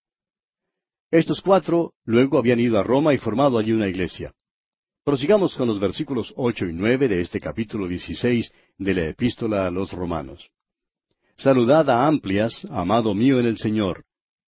[1.11, 4.33] Estos cuatro luego habían ido a Roma y formado allí una iglesia.
[5.11, 9.71] Prosigamos con los versículos ocho y nueve de este capítulo dieciséis de la Epístola a
[9.73, 10.53] los Romanos.
[11.35, 14.05] Saludad a Amplias, amado mío en el Señor.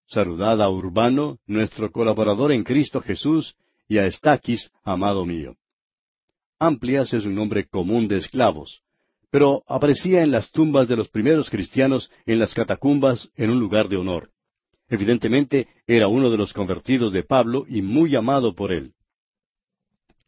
[0.07, 3.57] Saludad a Urbano, nuestro colaborador en Cristo Jesús,
[3.89, 5.57] y a Estaquis, amado mío.
[6.61, 8.83] Amplias es un nombre común de esclavos
[9.33, 13.89] pero aparecía en las tumbas de los primeros cristianos en las catacumbas en un lugar
[13.89, 14.31] de honor.
[14.89, 18.93] Evidentemente era uno de los convertidos de Pablo y muy amado por él.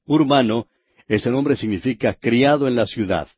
[0.07, 0.67] Urbano,
[1.07, 3.29] ese nombre significa criado en la ciudad.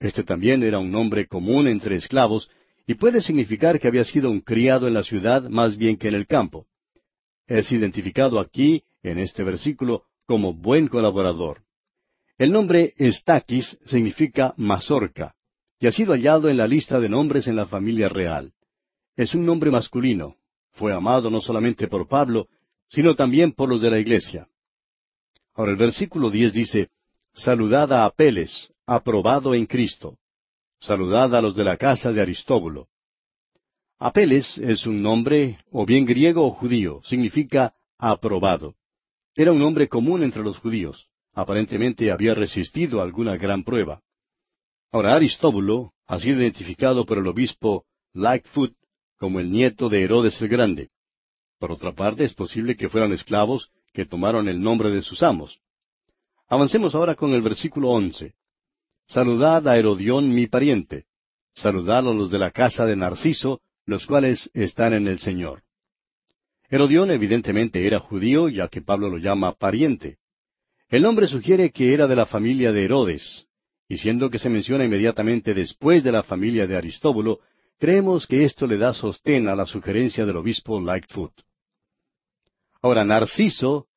[0.00, 2.48] Este también era un nombre común entre esclavos
[2.86, 6.14] y puede significar que había sido un criado en la ciudad más bien que en
[6.14, 6.66] el campo.
[7.46, 11.62] Es identificado aquí, en este versículo, como buen colaborador.
[12.36, 15.34] El nombre Estaquis significa mazorca,
[15.80, 18.52] y ha sido hallado en la lista de nombres en la familia real.
[19.16, 20.36] Es un nombre masculino.
[20.72, 22.48] Fue amado no solamente por Pablo,
[22.88, 24.48] sino también por los de la iglesia.
[25.58, 26.88] Ahora el versículo diez dice,
[27.34, 30.16] Saludad a Apeles, aprobado en Cristo.
[30.78, 32.86] Saludad a los de la casa de Aristóbulo.
[33.98, 38.76] Apeles es un nombre, o bien griego o judío, significa aprobado.
[39.34, 41.08] Era un nombre común entre los judíos.
[41.34, 44.00] Aparentemente había resistido alguna gran prueba.
[44.92, 48.76] Ahora Aristóbulo ha sido identificado por el obispo Lightfoot
[49.16, 50.90] como el nieto de Herodes el Grande.
[51.58, 55.58] Por otra parte, es posible que fueran esclavos que tomaron el nombre de sus amos.
[56.46, 58.32] Avancemos ahora con el versículo once.
[59.08, 61.06] Saludad a Herodión mi pariente.
[61.52, 65.64] Saludad a los de la casa de Narciso, los cuales están en el Señor.
[66.70, 70.18] Herodión evidentemente era judío, ya que Pablo lo llama pariente.
[70.88, 73.48] El nombre sugiere que era de la familia de Herodes,
[73.88, 77.40] y siendo que se menciona inmediatamente después de la familia de Aristóbulo,
[77.80, 81.32] creemos que esto le da sostén a la sugerencia del obispo Lightfoot.
[82.80, 83.87] Ahora, Narciso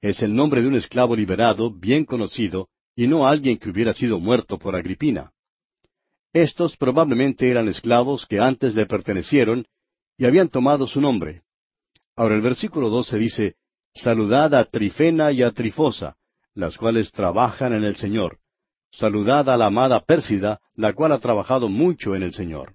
[0.00, 4.18] es el nombre de un esclavo liberado, bien conocido, y no alguien que hubiera sido
[4.18, 5.32] muerto por Agripina.
[6.32, 9.66] Estos probablemente eran esclavos que antes le pertenecieron
[10.16, 11.42] y habían tomado su nombre.
[12.16, 13.54] Ahora el versículo 12 dice,
[13.94, 16.16] Saludad a Trifena y a Trifosa,
[16.54, 18.38] las cuales trabajan en el Señor.
[18.92, 22.74] Saludad a la amada Pérsida, la cual ha trabajado mucho en el Señor.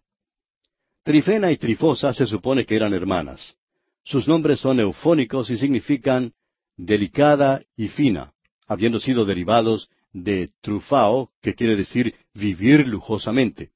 [1.04, 3.56] Trifena y Trifosa se supone que eran hermanas.
[4.04, 6.34] Sus nombres son eufónicos y significan
[6.78, 8.34] delicada y fina,
[8.68, 13.72] habiendo sido derivados de trufao, que quiere decir vivir lujosamente.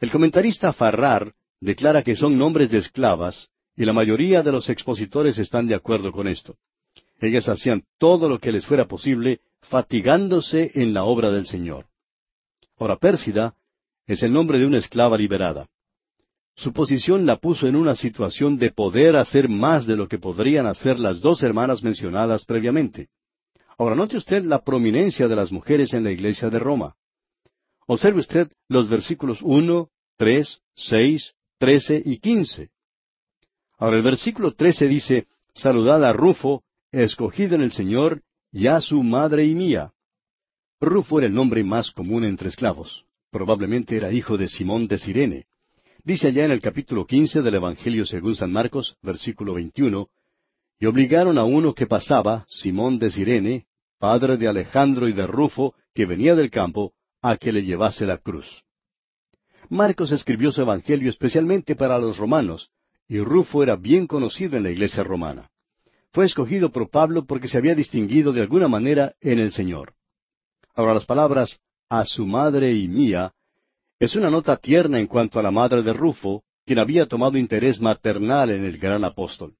[0.00, 5.38] El comentarista Farrar declara que son nombres de esclavas, y la mayoría de los expositores
[5.38, 6.56] están de acuerdo con esto.
[7.20, 11.86] Ellas hacían todo lo que les fuera posible, fatigándose en la obra del Señor.
[12.78, 13.54] Ahora, Pérsida
[14.06, 15.68] es el nombre de una esclava liberada.
[16.54, 20.66] Su posición la puso en una situación de poder hacer más de lo que podrían
[20.66, 23.08] hacer las dos hermanas mencionadas previamente.
[23.78, 26.94] Ahora note usted la prominencia de las mujeres en la iglesia de Roma.
[27.86, 32.70] Observe usted los versículos uno, tres, seis, trece y quince.
[33.78, 36.62] Ahora el versículo trece dice, Saludad a Rufo,
[36.92, 39.92] escogido en el Señor, y a su madre y mía.
[40.80, 43.04] Rufo era el nombre más común entre esclavos.
[43.30, 45.46] Probablemente era hijo de Simón de Sirene.
[46.04, 50.08] Dice allá en el capítulo quince del Evangelio según San Marcos, versículo veintiuno,
[50.80, 53.66] y obligaron a uno que pasaba, Simón de Sirene,
[54.00, 58.18] padre de Alejandro y de Rufo, que venía del campo, a que le llevase la
[58.18, 58.64] cruz.
[59.68, 62.70] Marcos escribió su Evangelio especialmente para los romanos,
[63.06, 65.50] y Rufo era bien conocido en la iglesia romana.
[66.12, 69.94] Fue escogido por Pablo porque se había distinguido de alguna manera en el Señor.
[70.74, 73.32] Ahora las palabras a su madre y mía
[74.02, 77.80] es una nota tierna en cuanto a la madre de Rufo, quien había tomado interés
[77.80, 79.54] maternal en el gran apóstol.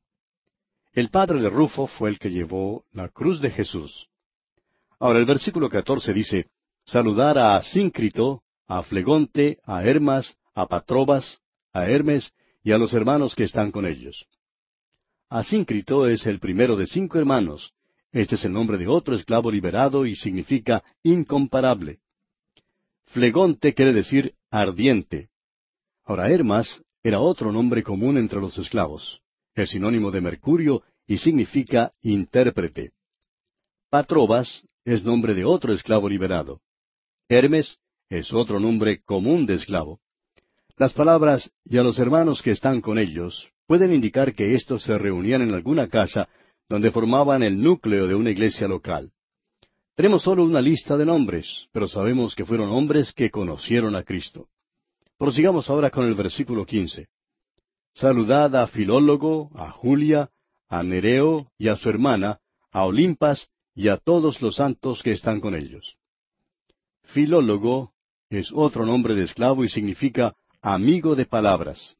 [0.92, 4.09] El padre de Rufo fue el que llevó la cruz de Jesús.
[4.98, 6.46] Ahora el versículo 14 dice,
[6.85, 11.38] saludar a Asíncrito, a Flegonte, a Hermas, a Patrobas,
[11.72, 12.33] a Hermes
[12.64, 14.26] y a los hermanos que están con ellos.
[15.28, 17.74] Asíncrito es el primero de cinco hermanos.
[18.11, 22.00] Este es el nombre de otro esclavo liberado y significa incomparable.
[23.12, 25.29] Flegonte quiere decir ardiente.
[26.03, 29.20] Ahora Hermas era otro nombre común entre los esclavos.
[29.55, 32.92] Es sinónimo de mercurio y significa intérprete.
[33.90, 36.62] Patrobas es nombre de otro esclavo liberado.
[37.29, 40.01] Hermes es otro nombre común de esclavo.
[40.79, 44.96] Las palabras y a los hermanos que están con ellos pueden indicar que éstos se
[44.96, 46.31] reunían en alguna casa
[46.66, 49.12] donde formaban el núcleo de una iglesia local.
[49.94, 54.48] Tenemos solo una lista de nombres, pero sabemos que fueron hombres que conocieron a Cristo.
[55.18, 57.09] Prosigamos ahora con el versículo quince.
[57.94, 60.31] Saludad a Filólogo, a Julia,
[60.68, 65.40] a Nereo y a su hermana, a Olimpas y a todos los santos que están
[65.40, 65.96] con ellos.
[67.05, 67.92] Filólogo
[68.31, 71.96] es otro nombre de esclavo y significa amigo de palabras.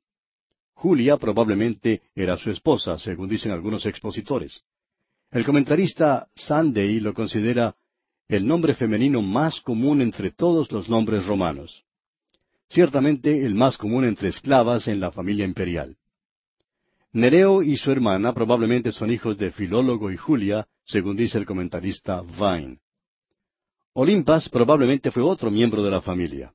[0.73, 4.63] Julia probablemente era su esposa, según dicen algunos expositores.
[5.31, 7.77] El comentarista Sandey lo considera
[8.29, 11.85] el nombre femenino más común entre todos los nombres romanos.
[12.69, 15.97] Ciertamente el más común entre esclavas en la familia imperial.
[17.13, 22.23] Nereo y su hermana probablemente son hijos de Filólogo y Julia, según dice el comentarista
[22.23, 22.79] Vine.
[23.93, 26.55] Olimpas probablemente fue otro miembro de la familia.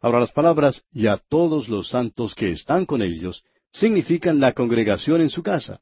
[0.00, 3.42] Ahora las palabras y a todos los santos que están con ellos
[3.72, 5.80] significan la congregación en su casa.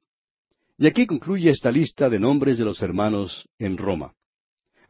[0.79, 4.15] Y aquí concluye esta lista de nombres de los hermanos en Roma.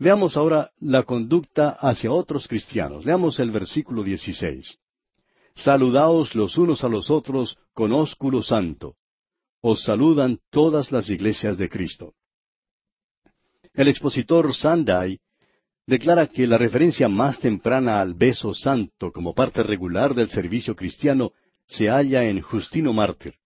[0.02, 3.06] Veamos ahora la conducta hacia otros cristianos.
[3.06, 4.76] Leamos el versículo 16.
[5.54, 8.96] Saludaos los unos a los otros con ósculo santo.
[9.60, 12.14] Os saludan todas las iglesias de Cristo.
[13.74, 15.20] El expositor Sandai
[15.86, 21.30] declara que la referencia más temprana al beso santo como parte regular del servicio cristiano
[21.68, 23.36] se halla en Justino Mártir.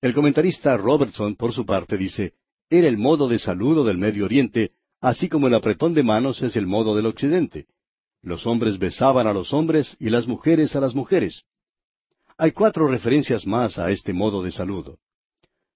[0.00, 2.32] El comentarista Robertson, por su parte, dice,
[2.70, 6.56] era el modo de saludo del Medio Oriente, así como el apretón de manos es
[6.56, 7.66] el modo del Occidente.
[8.22, 11.44] Los hombres besaban a los hombres y las mujeres a las mujeres.
[12.36, 14.98] Hay cuatro referencias más a este modo de saludo.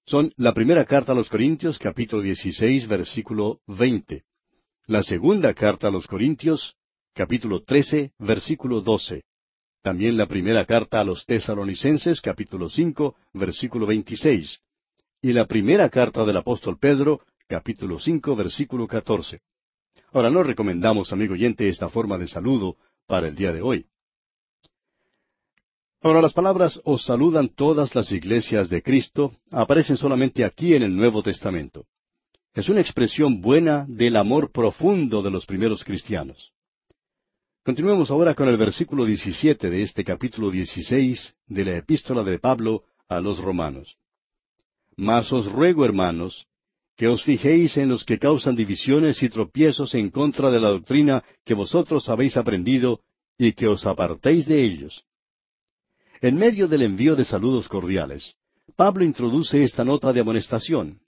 [0.07, 4.25] Son la primera carta a los Corintios, capítulo 16, versículo 20.
[4.87, 6.77] La segunda carta a los Corintios,
[7.15, 9.25] capítulo 13, versículo 12.
[9.83, 14.59] También la primera carta a los Tesalonicenses, capítulo 5, versículo 26.
[15.23, 19.41] Y la primera carta del apóstol Pedro, capítulo 5, versículo 14.
[20.13, 22.77] Ahora, no recomendamos, amigo oyente, esta forma de saludo
[23.07, 23.87] para el día de hoy.
[26.01, 30.95] Ahora, las palabras os saludan todas las iglesias de Cristo aparecen solamente aquí en el
[30.95, 31.87] Nuevo Testamento.
[32.53, 36.53] Es una expresión buena del amor profundo de los primeros cristianos.
[37.65, 42.85] Continuemos ahora con el versículo 17 de este capítulo 16 de la epístola de Pablo
[43.09, 43.97] a los romanos.
[44.97, 46.47] Mas os ruego, hermanos,
[46.97, 51.25] que os fijéis en los que causan divisiones y tropiezos en contra de la doctrina
[51.45, 53.01] que vosotros habéis aprendido
[53.37, 55.05] y que os apartéis de ellos.
[56.21, 58.35] En medio del envío de saludos cordiales,
[58.77, 61.01] Pablo introduce esta nota de amonestación.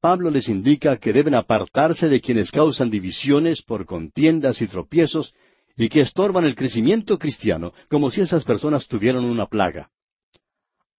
[0.00, 5.34] Pablo les indica que deben apartarse de quienes causan divisiones por contiendas y tropiezos
[5.76, 9.90] y que estorban el crecimiento cristiano como si esas personas tuvieran una plaga.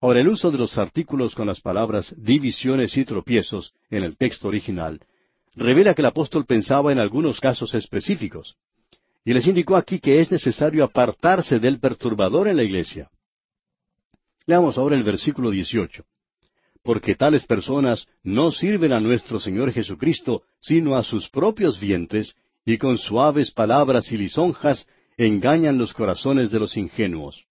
[0.02, 4.48] Ahora, el uso de los artículos con las palabras divisiones y tropiezos en el texto
[4.48, 5.02] original
[5.56, 8.56] revela que el apóstol pensaba en algunos casos específicos.
[9.26, 13.10] Y les indicó aquí que es necesario apartarse del perturbador en la iglesia.
[14.46, 16.06] Leamos ahora el versículo 18.
[16.82, 22.36] Porque tales personas no sirven a nuestro Señor Jesucristo, sino a sus propios vientres,
[22.66, 24.88] y con suaves palabras y lisonjas
[25.18, 27.49] engañan los corazones de los ingenuos.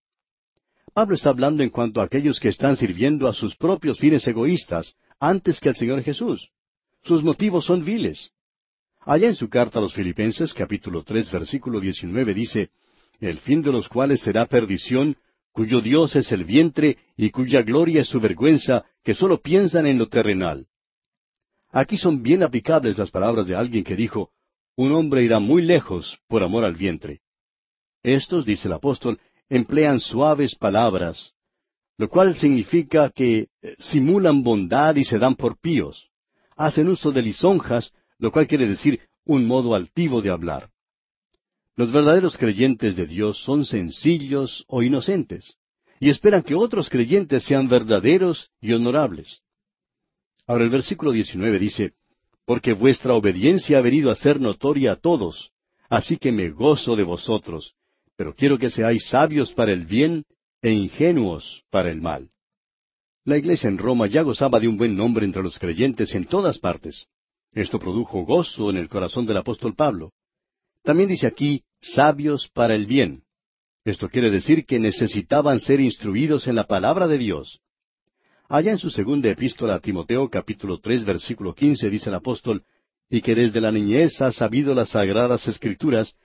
[0.91, 4.95] Pablo está hablando en cuanto a aquellos que están sirviendo a sus propios fines egoístas
[5.18, 6.51] antes que al Señor Jesús.
[7.03, 8.30] Sus motivos son viles.
[9.01, 12.70] Allá en su carta a los Filipenses, capítulo tres, versículo diecinueve, dice,
[13.20, 15.16] El fin de los cuales será perdición,
[15.53, 19.99] cuyo Dios es el vientre y cuya gloria es su vergüenza, que sólo piensan en
[19.99, 20.66] lo terrenal.
[21.70, 24.30] Aquí son bien aplicables las palabras de alguien que dijo,
[24.76, 27.20] Un hombre irá muy lejos por amor al vientre.
[28.03, 29.18] Estos, dice el apóstol,
[29.49, 31.32] emplean suaves palabras,
[31.96, 36.09] lo cual significa que eh, simulan bondad y se dan por píos.
[36.57, 40.70] Hacen uso de lisonjas, lo cual quiere decir un modo altivo de hablar.
[41.76, 45.55] Los verdaderos creyentes de Dios son sencillos o inocentes,
[46.01, 49.42] y esperan que otros creyentes sean verdaderos y honorables.
[50.46, 51.92] Ahora el versículo 19 dice,
[52.44, 55.53] Porque vuestra obediencia ha venido a ser notoria a todos,
[55.88, 57.74] así que me gozo de vosotros,
[58.19, 60.25] pero quiero que seáis sabios para el bien
[60.61, 62.31] e ingenuos para el mal.
[63.25, 66.59] La iglesia en Roma ya gozaba de un buen nombre entre los creyentes en todas
[66.59, 67.07] partes.
[67.53, 70.11] Esto produjo gozo en el corazón del apóstol Pablo.
[70.83, 73.23] También dice aquí, sabios para el bien.
[73.85, 77.61] Esto quiere decir que necesitaban ser instruidos en la palabra de Dios.
[78.49, 82.64] Allá en su segunda epístola a Timoteo capítulo tres versículo quince dice el apóstol,
[83.09, 86.16] y que desde la niñez ha sabido las sagradas escrituras,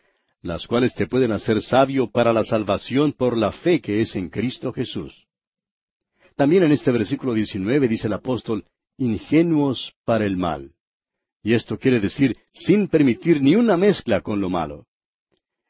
[0.44, 4.30] las cuales te pueden hacer sabio para la salvación por la fe que es en
[4.30, 5.26] Cristo Jesús.
[6.36, 8.66] También en este versículo 19 dice el apóstol,
[8.98, 10.74] ingenuos para el mal.
[11.41, 14.86] Y esto quiere decir sin permitir ni una mezcla con lo malo.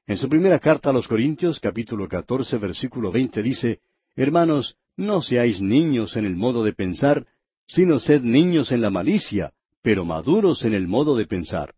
[0.08, 3.80] En su primera carta a los Corintios, capítulo 14, versículo 20 dice,
[4.16, 7.28] Hermanos, no seáis niños en el modo de pensar,
[7.68, 9.54] sino sed niños en la malicia,
[9.84, 11.76] pero maduros en el modo de pensar.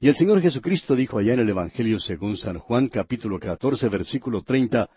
[0.00, 4.42] Y el Señor Jesucristo dijo allá en el Evangelio según San Juan capítulo 14 versículo
[4.42, 4.88] 30,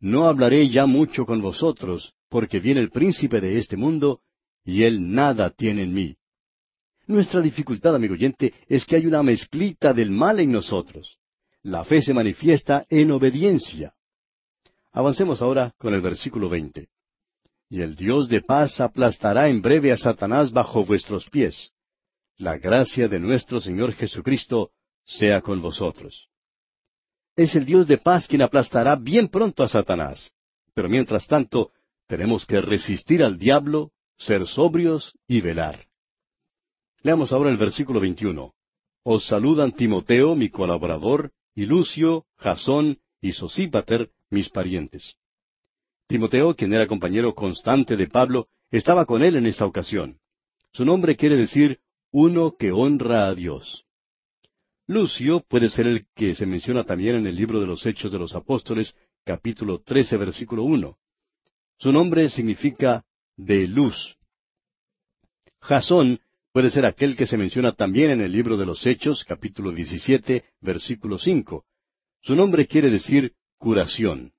[0.00, 4.20] No hablaré ya mucho con vosotros, porque viene el príncipe de este mundo,
[4.64, 6.16] y él nada tiene en mí.
[7.06, 11.18] Nuestra dificultad, amigo oyente, es que hay una mezclita del mal en nosotros.
[11.62, 13.94] La fe se manifiesta en obediencia.
[14.90, 16.88] Avancemos ahora con el versículo 20.
[17.70, 21.71] Y el Dios de paz aplastará en breve a Satanás bajo vuestros pies.
[22.42, 24.72] La gracia de nuestro Señor Jesucristo
[25.04, 26.28] sea con vosotros.
[27.36, 30.32] Es el Dios de paz quien aplastará bien pronto a Satanás.
[30.74, 31.70] Pero mientras tanto,
[32.08, 35.86] tenemos que resistir al diablo, ser sobrios y velar.
[37.02, 38.52] Leamos ahora el versículo 21.
[39.04, 45.14] Os saludan Timoteo, mi colaborador, y Lucio, Jasón y Sosípater, mis parientes.
[46.08, 50.18] Timoteo, quien era compañero constante de Pablo, estaba con él en esta ocasión.
[50.72, 51.78] Su nombre quiere decir
[52.12, 53.86] uno que honra a Dios.
[54.86, 58.18] Lucio puede ser el que se menciona también en el libro de los Hechos de
[58.18, 58.94] los Apóstoles,
[59.24, 60.98] capítulo 13, versículo 1.
[61.78, 63.04] Su nombre significa
[63.36, 64.18] de luz.
[65.60, 66.20] Jasón
[66.52, 70.44] puede ser aquel que se menciona también en el libro de los Hechos, capítulo 17,
[70.60, 71.64] versículo 5.
[72.20, 74.32] Su nombre quiere decir curación.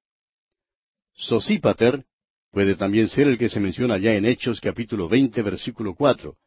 [1.16, 2.06] Sosípater
[2.52, 6.38] puede también ser el que se menciona ya en Hechos, capítulo 20, versículo 4.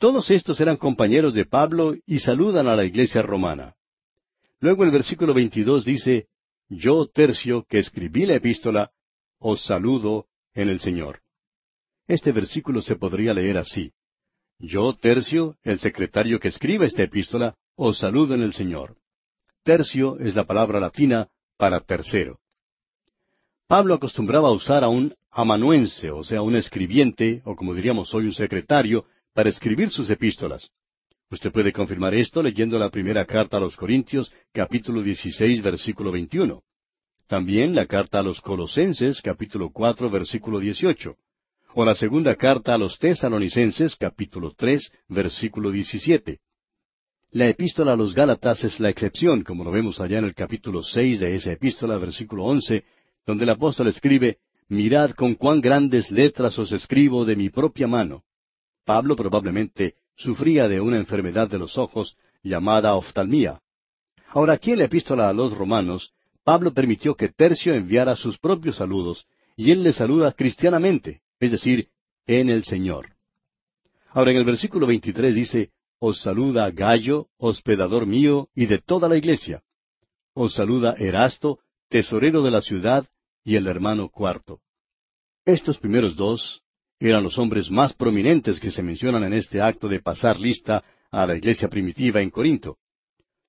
[0.00, 3.74] Todos estos eran compañeros de Pablo y saludan a la iglesia romana.
[4.58, 6.28] Luego el versículo 22 dice,
[6.70, 8.92] Yo, Tercio, que escribí la epístola,
[9.38, 10.24] os saludo
[10.54, 11.20] en el Señor.
[12.08, 13.92] Este versículo se podría leer así.
[14.58, 18.96] Yo, Tercio, el secretario que escribe esta epístola, os saludo en el Señor.
[19.64, 21.28] Tercio es la palabra latina
[21.58, 22.40] para tercero.
[23.66, 28.24] Pablo acostumbraba a usar a un amanuense, o sea, un escribiente, o como diríamos hoy
[28.24, 29.04] un secretario,
[29.34, 30.68] para escribir sus epístolas.
[31.30, 36.62] Usted puede confirmar esto leyendo la primera carta a los Corintios, capítulo 16, versículo 21.
[37.28, 41.14] También la carta a los Colosenses, capítulo 4, versículo 18.
[41.74, 46.40] O la segunda carta a los Tesalonicenses, capítulo 3, versículo 17.
[47.30, 50.82] La epístola a los Gálatas es la excepción, como lo vemos allá en el capítulo
[50.82, 52.82] 6 de esa epístola, versículo 11,
[53.24, 58.24] donde el apóstol escribe, Mirad con cuán grandes letras os escribo de mi propia mano.
[58.84, 63.60] Pablo probablemente sufría de una enfermedad de los ojos llamada oftalmía.
[64.28, 66.12] Ahora aquí en la epístola a los romanos,
[66.44, 69.26] Pablo permitió que Tercio enviara sus propios saludos,
[69.56, 71.88] y él le saluda cristianamente, es decir,
[72.26, 73.16] en el Señor.
[74.10, 79.16] Ahora en el versículo 23 dice, Os saluda Gallo, hospedador mío, y de toda la
[79.16, 79.62] iglesia.
[80.32, 83.06] Os saluda Erasto, tesorero de la ciudad,
[83.44, 84.60] y el hermano cuarto.
[85.44, 86.62] Estos primeros dos
[87.08, 91.26] eran los hombres más prominentes que se mencionan en este acto de pasar lista a
[91.26, 92.76] la iglesia primitiva en Corinto.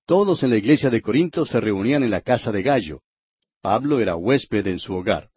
[0.05, 3.01] Todos en la iglesia de Corinto se reunían en la casa de Gallo.
[3.61, 5.29] Pablo era huésped en su hogar.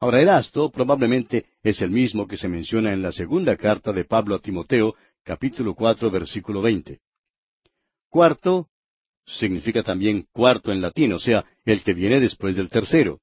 [0.00, 4.36] Ahora Erasto probablemente es el mismo que se menciona en la segunda carta de Pablo
[4.36, 4.94] a Timoteo,
[5.24, 7.00] capítulo cuatro, versículo veinte.
[8.08, 8.68] Cuarto
[9.26, 13.20] significa también cuarto en latín, o sea, el que viene después del tercero.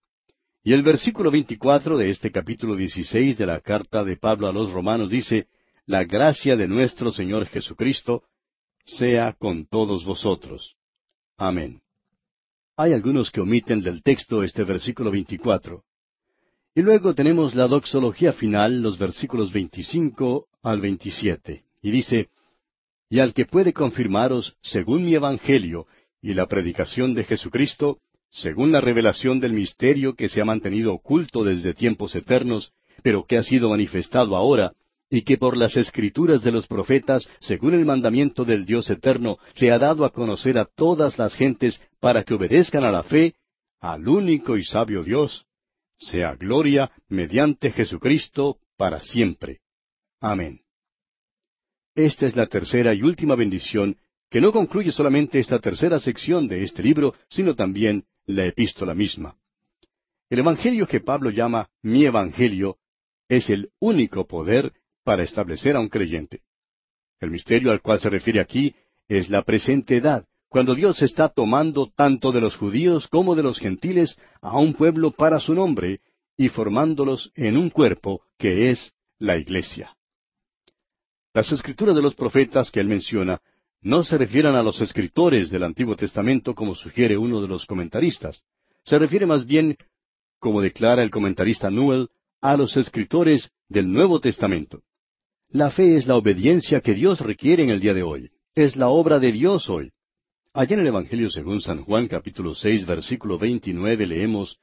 [0.68, 4.72] Y el versículo 24 de este capítulo 16 de la carta de Pablo a los
[4.72, 5.48] romanos dice,
[5.86, 8.24] La gracia de nuestro Señor Jesucristo
[8.84, 10.76] sea con todos vosotros.
[11.38, 11.82] Amén.
[12.78, 15.84] Hay algunos que omiten del texto este versículo 24.
[16.74, 21.64] Y luego tenemos la doxología final, los versículos 25 al 27.
[21.84, 22.30] Y dice,
[23.08, 25.86] Y al que puede confirmaros, según mi evangelio
[26.24, 28.00] y la predicación de Jesucristo,
[28.36, 33.38] según la revelación del misterio que se ha mantenido oculto desde tiempos eternos, pero que
[33.38, 34.74] ha sido manifestado ahora,
[35.10, 39.72] y que por las escrituras de los profetas, según el mandamiento del Dios eterno, se
[39.72, 43.36] ha dado a conocer a todas las gentes para que obedezcan a la fe,
[43.80, 45.46] al único y sabio Dios,
[45.98, 49.62] sea gloria mediante Jesucristo para siempre.
[50.20, 50.60] Amén.
[51.94, 53.96] Esta es la tercera y última bendición
[54.36, 59.38] que no concluye solamente esta tercera sección de este libro, sino también la epístola misma.
[60.30, 62.78] El Evangelio que Pablo llama mi Evangelio
[63.30, 64.74] es el único poder
[65.06, 66.42] para establecer a un creyente.
[67.22, 68.76] El misterio al cual se refiere aquí
[69.08, 73.58] es la presente edad, cuando Dios está tomando tanto de los judíos como de los
[73.58, 76.02] gentiles a un pueblo para su nombre
[76.36, 79.96] y formándolos en un cuerpo que es la iglesia.
[81.34, 83.42] Las escrituras de los profetas que él menciona
[83.86, 88.42] no se refieren a los escritores del Antiguo Testamento como sugiere uno de los comentaristas.
[88.84, 89.78] Se refiere más bien,
[90.40, 92.10] como declara el comentarista Newell,
[92.42, 94.82] a los escritores del Nuevo Testamento.
[95.50, 98.32] La fe es la obediencia que Dios requiere en el día de hoy.
[98.56, 99.92] Es la obra de Dios hoy.
[100.52, 104.58] Allá en el Evangelio según San Juan capítulo seis versículo veintinueve leemos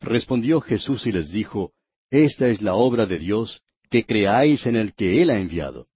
[0.00, 1.70] Respondió Jesús y les dijo
[2.10, 5.86] Esta es la obra de Dios, que creáis en el que Él ha enviado.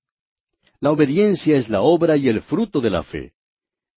[0.80, 3.34] La obediencia es la obra y el fruto de la fe.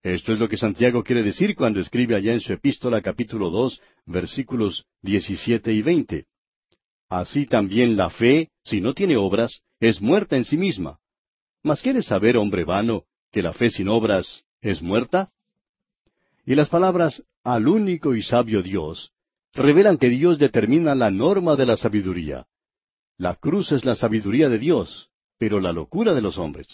[0.02, 3.80] Esto es lo que Santiago quiere decir cuando escribe allá en su epístola capítulo dos,
[4.06, 6.26] versículos diecisiete y veinte.
[7.08, 11.00] Así también la fe, si no tiene obras, es muerta en sí misma.
[11.64, 15.32] Mas ¿quieres saber, hombre vano, que la fe sin obras es muerta?
[16.46, 19.14] Y las palabras al único y sabio Dios
[19.54, 22.46] revelan que Dios determina la norma de la sabiduría.
[23.18, 25.13] La cruz es la sabiduría de Dios,
[25.44, 26.68] pero la locura de los hombres.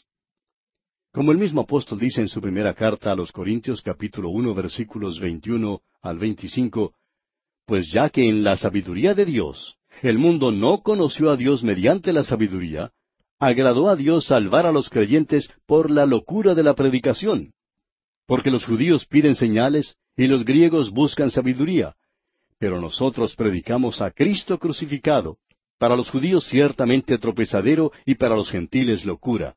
[1.11, 5.20] Como el mismo apóstol dice en su primera carta a los Corintios capítulo uno versículos
[5.20, 6.93] veintiuno al veinticinco,
[7.65, 12.13] pues ya que en la sabiduría de Dios el mundo no conoció a Dios mediante
[12.13, 12.91] la sabiduría,
[13.39, 17.53] agradó a Dios salvar a los creyentes por la locura de la predicación.
[18.28, 21.95] Porque los judíos piden señales y los griegos buscan sabiduría.
[22.59, 25.39] Pero nosotros predicamos a Cristo crucificado,
[25.80, 29.56] para los judíos ciertamente tropezadero y para los gentiles locura,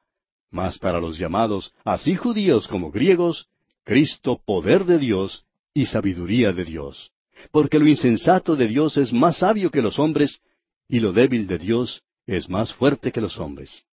[0.50, 3.48] mas para los llamados, así judíos como griegos,
[3.84, 5.44] Cristo poder de Dios
[5.74, 7.10] y sabiduría de Dios.
[7.50, 10.40] Porque lo insensato de Dios es más sabio que los hombres,
[10.88, 13.84] y lo débil de Dios es más fuerte que los hombres.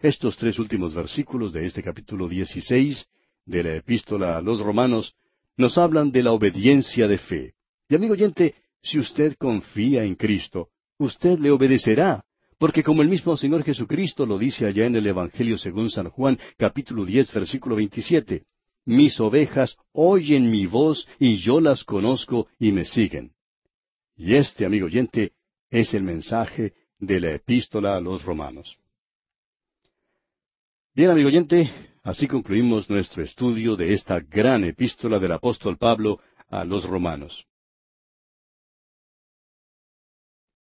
[0.00, 3.08] Estos tres últimos versículos de este capítulo 16
[3.46, 5.14] de la epístola a los romanos
[5.56, 7.54] nos hablan de la obediencia de fe.
[7.88, 10.68] Y amigo oyente, si usted confía en Cristo,
[11.04, 12.24] usted le obedecerá,
[12.58, 16.38] porque como el mismo Señor Jesucristo lo dice allá en el Evangelio según San Juan,
[16.56, 18.44] capítulo diez, versículo veintisiete,
[18.84, 23.32] mis ovejas oyen mi voz y yo las conozco y me siguen.
[24.16, 25.32] Y este, amigo oyente,
[25.70, 28.76] es el mensaje de la epístola a los romanos.
[30.94, 31.70] Bien, amigo oyente,
[32.02, 37.46] así concluimos nuestro estudio de esta gran epístola del apóstol Pablo a los romanos.